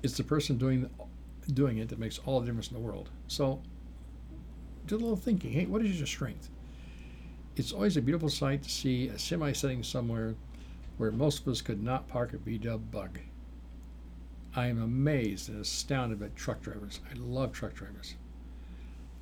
it's 0.03 0.17
the 0.17 0.23
person 0.23 0.59
doing 0.59 0.87
doing 1.51 1.79
it 1.79 1.89
that 1.89 1.97
makes 1.97 2.19
all 2.27 2.39
the 2.39 2.45
difference 2.45 2.67
in 2.67 2.75
the 2.75 2.79
world. 2.79 3.09
So 3.25 3.59
do 4.85 4.97
a 4.97 4.97
little 4.97 5.15
thinking. 5.15 5.51
Hey, 5.51 5.65
what 5.65 5.81
is 5.83 5.97
your 5.97 6.05
strength? 6.05 6.51
It's 7.55 7.71
always 7.71 7.97
a 7.97 8.01
beautiful 8.01 8.29
sight 8.29 8.63
to 8.63 8.69
see 8.69 9.07
a 9.09 9.19
semi 9.19 9.51
sitting 9.51 9.83
somewhere 9.83 10.35
where 10.97 11.11
most 11.11 11.41
of 11.41 11.47
us 11.47 11.61
could 11.61 11.83
not 11.83 12.07
park 12.07 12.33
a 12.33 12.37
VW 12.37 12.89
bug. 12.89 13.19
I 14.55 14.67
am 14.67 14.81
amazed 14.81 15.49
and 15.49 15.61
astounded 15.61 16.19
by 16.19 16.29
truck 16.35 16.61
drivers. 16.61 16.99
I 17.09 17.13
love 17.15 17.51
truck 17.51 17.73
drivers. 17.73 18.15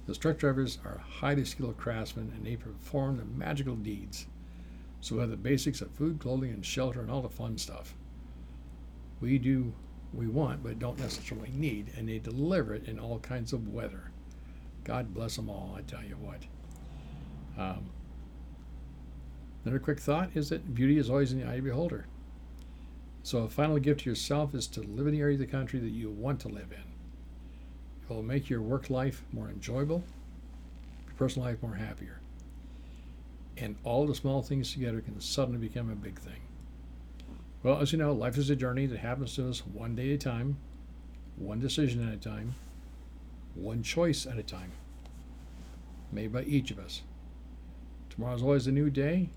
Those 0.06 0.18
truck 0.18 0.38
drivers 0.38 0.78
are 0.86 1.02
highly 1.08 1.46
skilled 1.46 1.78
craftsmen 1.78 2.32
and 2.36 2.46
they 2.46 2.56
perform 2.56 3.18
the 3.18 3.26
magical 3.26 3.76
deeds. 3.76 4.28
So 5.02 5.16
we 5.16 5.22
have 5.22 5.30
the 5.30 5.38
basics 5.38 5.82
of 5.82 5.92
food, 5.92 6.20
clothing, 6.20 6.52
and 6.52 6.66
shelter 6.66 7.02
and 7.02 7.12
all 7.12 7.22
the 7.22 7.30
fun 7.30 7.58
stuff. 7.58 7.96
We 9.20 9.38
do 9.40 9.74
we 10.14 10.28
want 10.28 10.64
but 10.64 10.80
don't 10.80 11.00
necessarily 11.00 11.52
need, 11.54 11.92
and 11.98 12.08
they 12.08 12.20
deliver 12.20 12.74
it 12.74 12.88
in 12.88 13.00
all 13.00 13.20
kinds 13.20 13.54
of 13.54 13.70
weather. 13.70 14.12
God 14.84 15.14
bless 15.14 15.36
them 15.36 15.50
all, 15.50 15.76
I 15.78 15.82
tell 15.82 16.04
you 16.04 16.18
what. 16.18 16.42
Um, 17.58 17.90
another 19.64 19.80
quick 19.80 20.00
thought 20.00 20.32
is 20.36 20.50
that 20.50 20.74
beauty 20.74 20.98
is 20.98 21.10
always 21.10 21.32
in 21.32 21.40
the 21.40 21.46
eye 21.46 21.56
of 21.56 21.64
the 21.64 21.70
beholder. 21.70 22.06
So, 23.24 23.40
a 23.40 23.50
final 23.50 23.78
gift 23.78 24.02
to 24.02 24.10
yourself 24.10 24.56
is 24.56 24.66
to 24.68 24.82
live 24.82 25.06
in 25.06 25.14
the 25.14 25.22
area 25.22 25.36
of 25.36 25.40
the 25.40 25.46
country 25.46 25.80
that 25.80 25.90
you 25.90 26.10
want 26.10 26.40
to 26.42 26.48
live 26.48 26.72
in. 26.72 26.84
It 28.10 28.14
will 28.14 28.24
make 28.24 28.50
your 28.50 28.62
work 28.62 28.90
life 28.90 29.24
more 29.32 29.48
enjoyable, 29.48 30.04
your 31.06 31.16
personal 31.16 31.48
life 31.48 31.62
more 31.62 31.76
happier. 31.76 32.20
And 33.58 33.76
all 33.84 34.08
the 34.08 34.16
small 34.16 34.42
things 34.42 34.74
together 34.74 35.02
can 35.02 35.22
suddenly 35.22 35.60
become 35.60 35.92
a 35.92 35.96
big 35.96 36.18
thing. 36.20 36.42
Well, 37.62 37.80
as 37.80 37.92
you 37.92 38.00
know, 38.00 38.12
life 38.12 38.40
is 38.40 38.50
a 38.50 38.56
journey 38.56 38.88
that 38.88 39.00
happens 39.00 39.36
to 39.36 39.48
us 39.48 39.60
one 39.60 39.96
day 39.96 40.10
at 40.10 40.16
a 40.16 40.18
time, 40.18 40.58
one 41.36 41.60
decision 41.60 42.08
at 42.08 42.14
a 42.16 42.18
time, 42.18 42.56
one 43.54 43.84
choice 43.84 44.26
at 44.26 44.40
a 44.40 44.44
time, 44.44 44.72
made 46.12 46.34
by 46.34 46.44
each 46.44 46.72
of 46.72 46.80
us. 46.80 47.04
Tomorrow 48.10 48.36
is 48.36 48.42
always 48.42 48.66
a 48.66 48.72
new 48.72 48.90
day, 48.90 49.30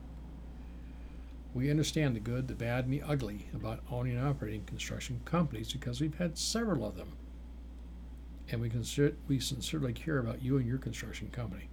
We 1.53 1.69
understand 1.69 2.15
the 2.15 2.21
good, 2.21 2.47
the 2.47 2.53
bad, 2.53 2.85
and 2.85 2.93
the 2.93 3.01
ugly 3.01 3.47
about 3.53 3.81
owning 3.91 4.15
and 4.15 4.25
operating 4.25 4.63
construction 4.63 5.19
companies 5.25 5.73
because 5.73 5.99
we've 5.99 6.17
had 6.17 6.37
several 6.37 6.85
of 6.85 6.95
them. 6.95 7.13
And 8.49 8.61
we, 8.61 8.69
consider, 8.69 9.15
we 9.27 9.41
sincerely 9.41 9.91
care 9.91 10.19
about 10.19 10.41
you 10.41 10.57
and 10.57 10.65
your 10.65 10.77
construction 10.77 11.29
company. 11.29 11.67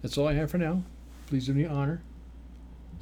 That's 0.00 0.16
all 0.16 0.28
I 0.28 0.34
have 0.34 0.50
for 0.50 0.58
now. 0.58 0.84
Please 1.26 1.46
do 1.46 1.54
me 1.54 1.64
the 1.64 1.70
honor 1.70 2.02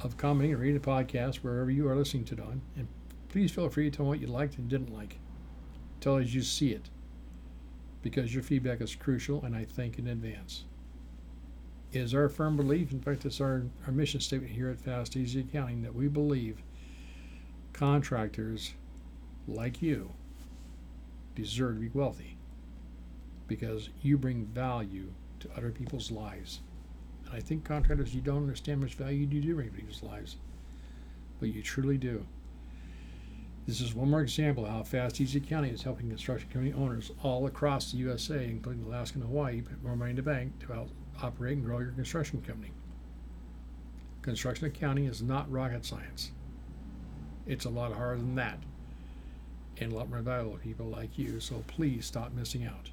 of 0.01 0.17
commenting 0.17 0.53
or 0.53 0.57
reading 0.57 0.79
the 0.79 0.87
podcast 0.87 1.37
wherever 1.37 1.69
you 1.69 1.87
are 1.87 1.95
listening 1.95 2.25
to 2.25 2.33
it 2.33 2.39
on. 2.39 2.61
And 2.75 2.87
please 3.29 3.51
feel 3.51 3.69
free 3.69 3.89
to 3.89 3.95
tell 3.95 4.05
me 4.05 4.09
what 4.09 4.19
you 4.19 4.27
liked 4.27 4.57
and 4.57 4.67
didn't 4.67 4.93
like. 4.93 5.19
Tell 6.01 6.15
us 6.15 6.33
you 6.33 6.41
see 6.41 6.71
it. 6.71 6.89
Because 8.01 8.33
your 8.33 8.43
feedback 8.43 8.81
is 8.81 8.95
crucial 8.95 9.43
and 9.43 9.55
I 9.55 9.65
thank 9.65 9.99
in 9.99 10.07
advance. 10.07 10.63
It 11.91 11.99
is 11.99 12.13
our 12.13 12.29
firm 12.29 12.57
belief, 12.57 12.91
in 12.91 13.01
fact, 13.01 13.25
it's 13.25 13.39
our, 13.39 13.63
our 13.85 13.91
mission 13.91 14.19
statement 14.19 14.51
here 14.51 14.69
at 14.69 14.79
Fast 14.79 15.15
Easy 15.15 15.39
Accounting, 15.39 15.81
that 15.83 15.95
we 15.95 16.07
believe 16.07 16.61
contractors 17.71 18.73
like 19.47 19.81
you 19.81 20.11
deserve 21.35 21.75
to 21.75 21.81
be 21.81 21.89
wealthy 21.93 22.37
because 23.47 23.89
you 24.01 24.17
bring 24.17 24.45
value 24.47 25.13
to 25.39 25.49
other 25.55 25.71
people's 25.71 26.11
lives. 26.11 26.59
And 27.25 27.35
I 27.35 27.39
think 27.39 27.63
contractors, 27.63 28.13
you 28.13 28.21
don't 28.21 28.43
understand 28.43 28.81
much 28.81 28.95
value 28.95 29.19
you 29.19 29.41
do 29.41 29.55
to 29.55 29.69
people's 29.69 30.03
lives, 30.03 30.37
but 31.39 31.49
you 31.49 31.61
truly 31.61 31.97
do. 31.97 32.25
This 33.67 33.81
is 33.81 33.93
one 33.93 34.09
more 34.09 34.21
example 34.21 34.65
of 34.65 34.71
how 34.71 34.81
Fast 34.83 35.19
Easy 35.19 35.39
Accounting 35.39 35.73
is 35.73 35.83
helping 35.83 36.07
construction 36.07 36.49
company 36.49 36.71
owners 36.71 37.11
all 37.21 37.47
across 37.47 37.91
the 37.91 37.97
USA, 37.97 38.45
including 38.45 38.85
Alaska 38.85 39.19
and 39.19 39.27
Hawaii, 39.27 39.59
put 39.59 39.83
more 39.83 39.97
money 39.97 40.11
in 40.11 40.15
the 40.15 40.21
bank 40.21 40.57
to 40.59 40.71
help 40.71 40.89
operate 41.21 41.57
and 41.57 41.65
grow 41.65 41.79
your 41.79 41.91
construction 41.91 42.41
company. 42.41 42.71
Construction 44.21 44.67
accounting 44.67 45.03
is 45.03 45.21
not 45.21 45.51
rocket 45.51 45.83
science. 45.83 46.31
It's 47.45 47.65
a 47.65 47.69
lot 47.69 47.91
harder 47.91 48.21
than 48.21 48.35
that 48.35 48.59
and 49.79 49.91
a 49.91 49.95
lot 49.95 50.09
more 50.09 50.19
valuable 50.19 50.53
to 50.53 50.59
people 50.63 50.85
like 50.85 51.17
you, 51.17 51.41
so 51.41 51.61
please 51.67 52.05
stop 52.05 52.31
missing 52.31 52.63
out. 52.63 52.91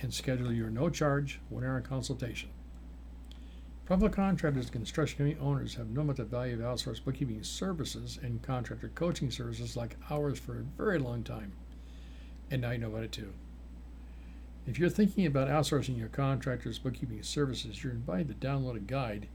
and 0.00 0.14
schedule 0.14 0.52
your 0.52 0.70
no 0.70 0.88
charge 0.90 1.40
one 1.48 1.64
hour 1.64 1.80
consultation. 1.80 2.50
Public 3.88 4.12
contractors 4.12 4.66
and 4.66 4.72
construction 4.72 5.16
company 5.16 5.40
owners 5.40 5.74
have 5.76 5.88
known 5.88 6.04
about 6.04 6.18
the 6.18 6.24
value 6.24 6.52
of 6.52 6.60
outsourced 6.60 7.06
bookkeeping 7.06 7.42
services 7.42 8.18
and 8.22 8.42
contractor 8.42 8.90
coaching 8.94 9.30
services 9.30 9.78
like 9.78 9.96
ours 10.10 10.38
for 10.38 10.58
a 10.58 10.64
very 10.76 10.98
long 10.98 11.22
time. 11.22 11.52
And 12.50 12.60
now 12.60 12.72
you 12.72 12.76
know 12.76 12.88
about 12.88 13.04
it 13.04 13.12
too. 13.12 13.32
If 14.66 14.78
you're 14.78 14.90
thinking 14.90 15.24
about 15.24 15.48
outsourcing 15.48 15.96
your 15.96 16.10
contractor's 16.10 16.78
bookkeeping 16.78 17.22
services, 17.22 17.82
you're 17.82 17.94
invited 17.94 18.38
to 18.38 18.46
download 18.46 18.76
a 18.76 18.80
guide 18.80 19.26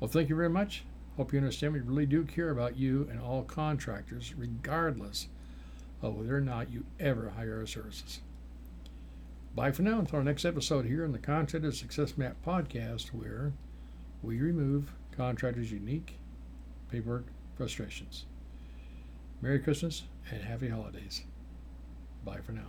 Well, 0.00 0.08
thank 0.08 0.28
you 0.28 0.36
very 0.36 0.50
much. 0.50 0.84
Hope 1.16 1.32
you 1.32 1.38
understand 1.38 1.74
we 1.74 1.80
really 1.80 2.06
do 2.06 2.24
care 2.24 2.50
about 2.50 2.76
you 2.76 3.06
and 3.10 3.20
all 3.20 3.42
contractors, 3.42 4.34
regardless 4.34 5.28
of 6.00 6.16
whether 6.16 6.36
or 6.36 6.40
not 6.40 6.72
you 6.72 6.84
ever 6.98 7.30
hire 7.36 7.58
our 7.58 7.66
services. 7.66 8.20
Bye 9.54 9.70
for 9.70 9.82
now 9.82 9.98
until 9.98 10.18
our 10.18 10.24
next 10.24 10.44
episode 10.44 10.86
here 10.86 11.04
on 11.04 11.12
the 11.12 11.18
Contractor 11.18 11.72
Success 11.72 12.16
Map 12.16 12.36
podcast, 12.44 13.08
where 13.08 13.52
we 14.22 14.40
remove 14.40 14.92
contractors' 15.14 15.70
unique 15.70 16.16
paperwork 16.90 17.26
frustrations. 17.56 18.24
Merry 19.42 19.58
Christmas 19.58 20.04
and 20.30 20.42
happy 20.42 20.68
holidays. 20.68 21.22
Bye 22.24 22.40
for 22.40 22.52
now. 22.52 22.68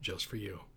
just 0.00 0.26
for 0.26 0.36
you. 0.36 0.68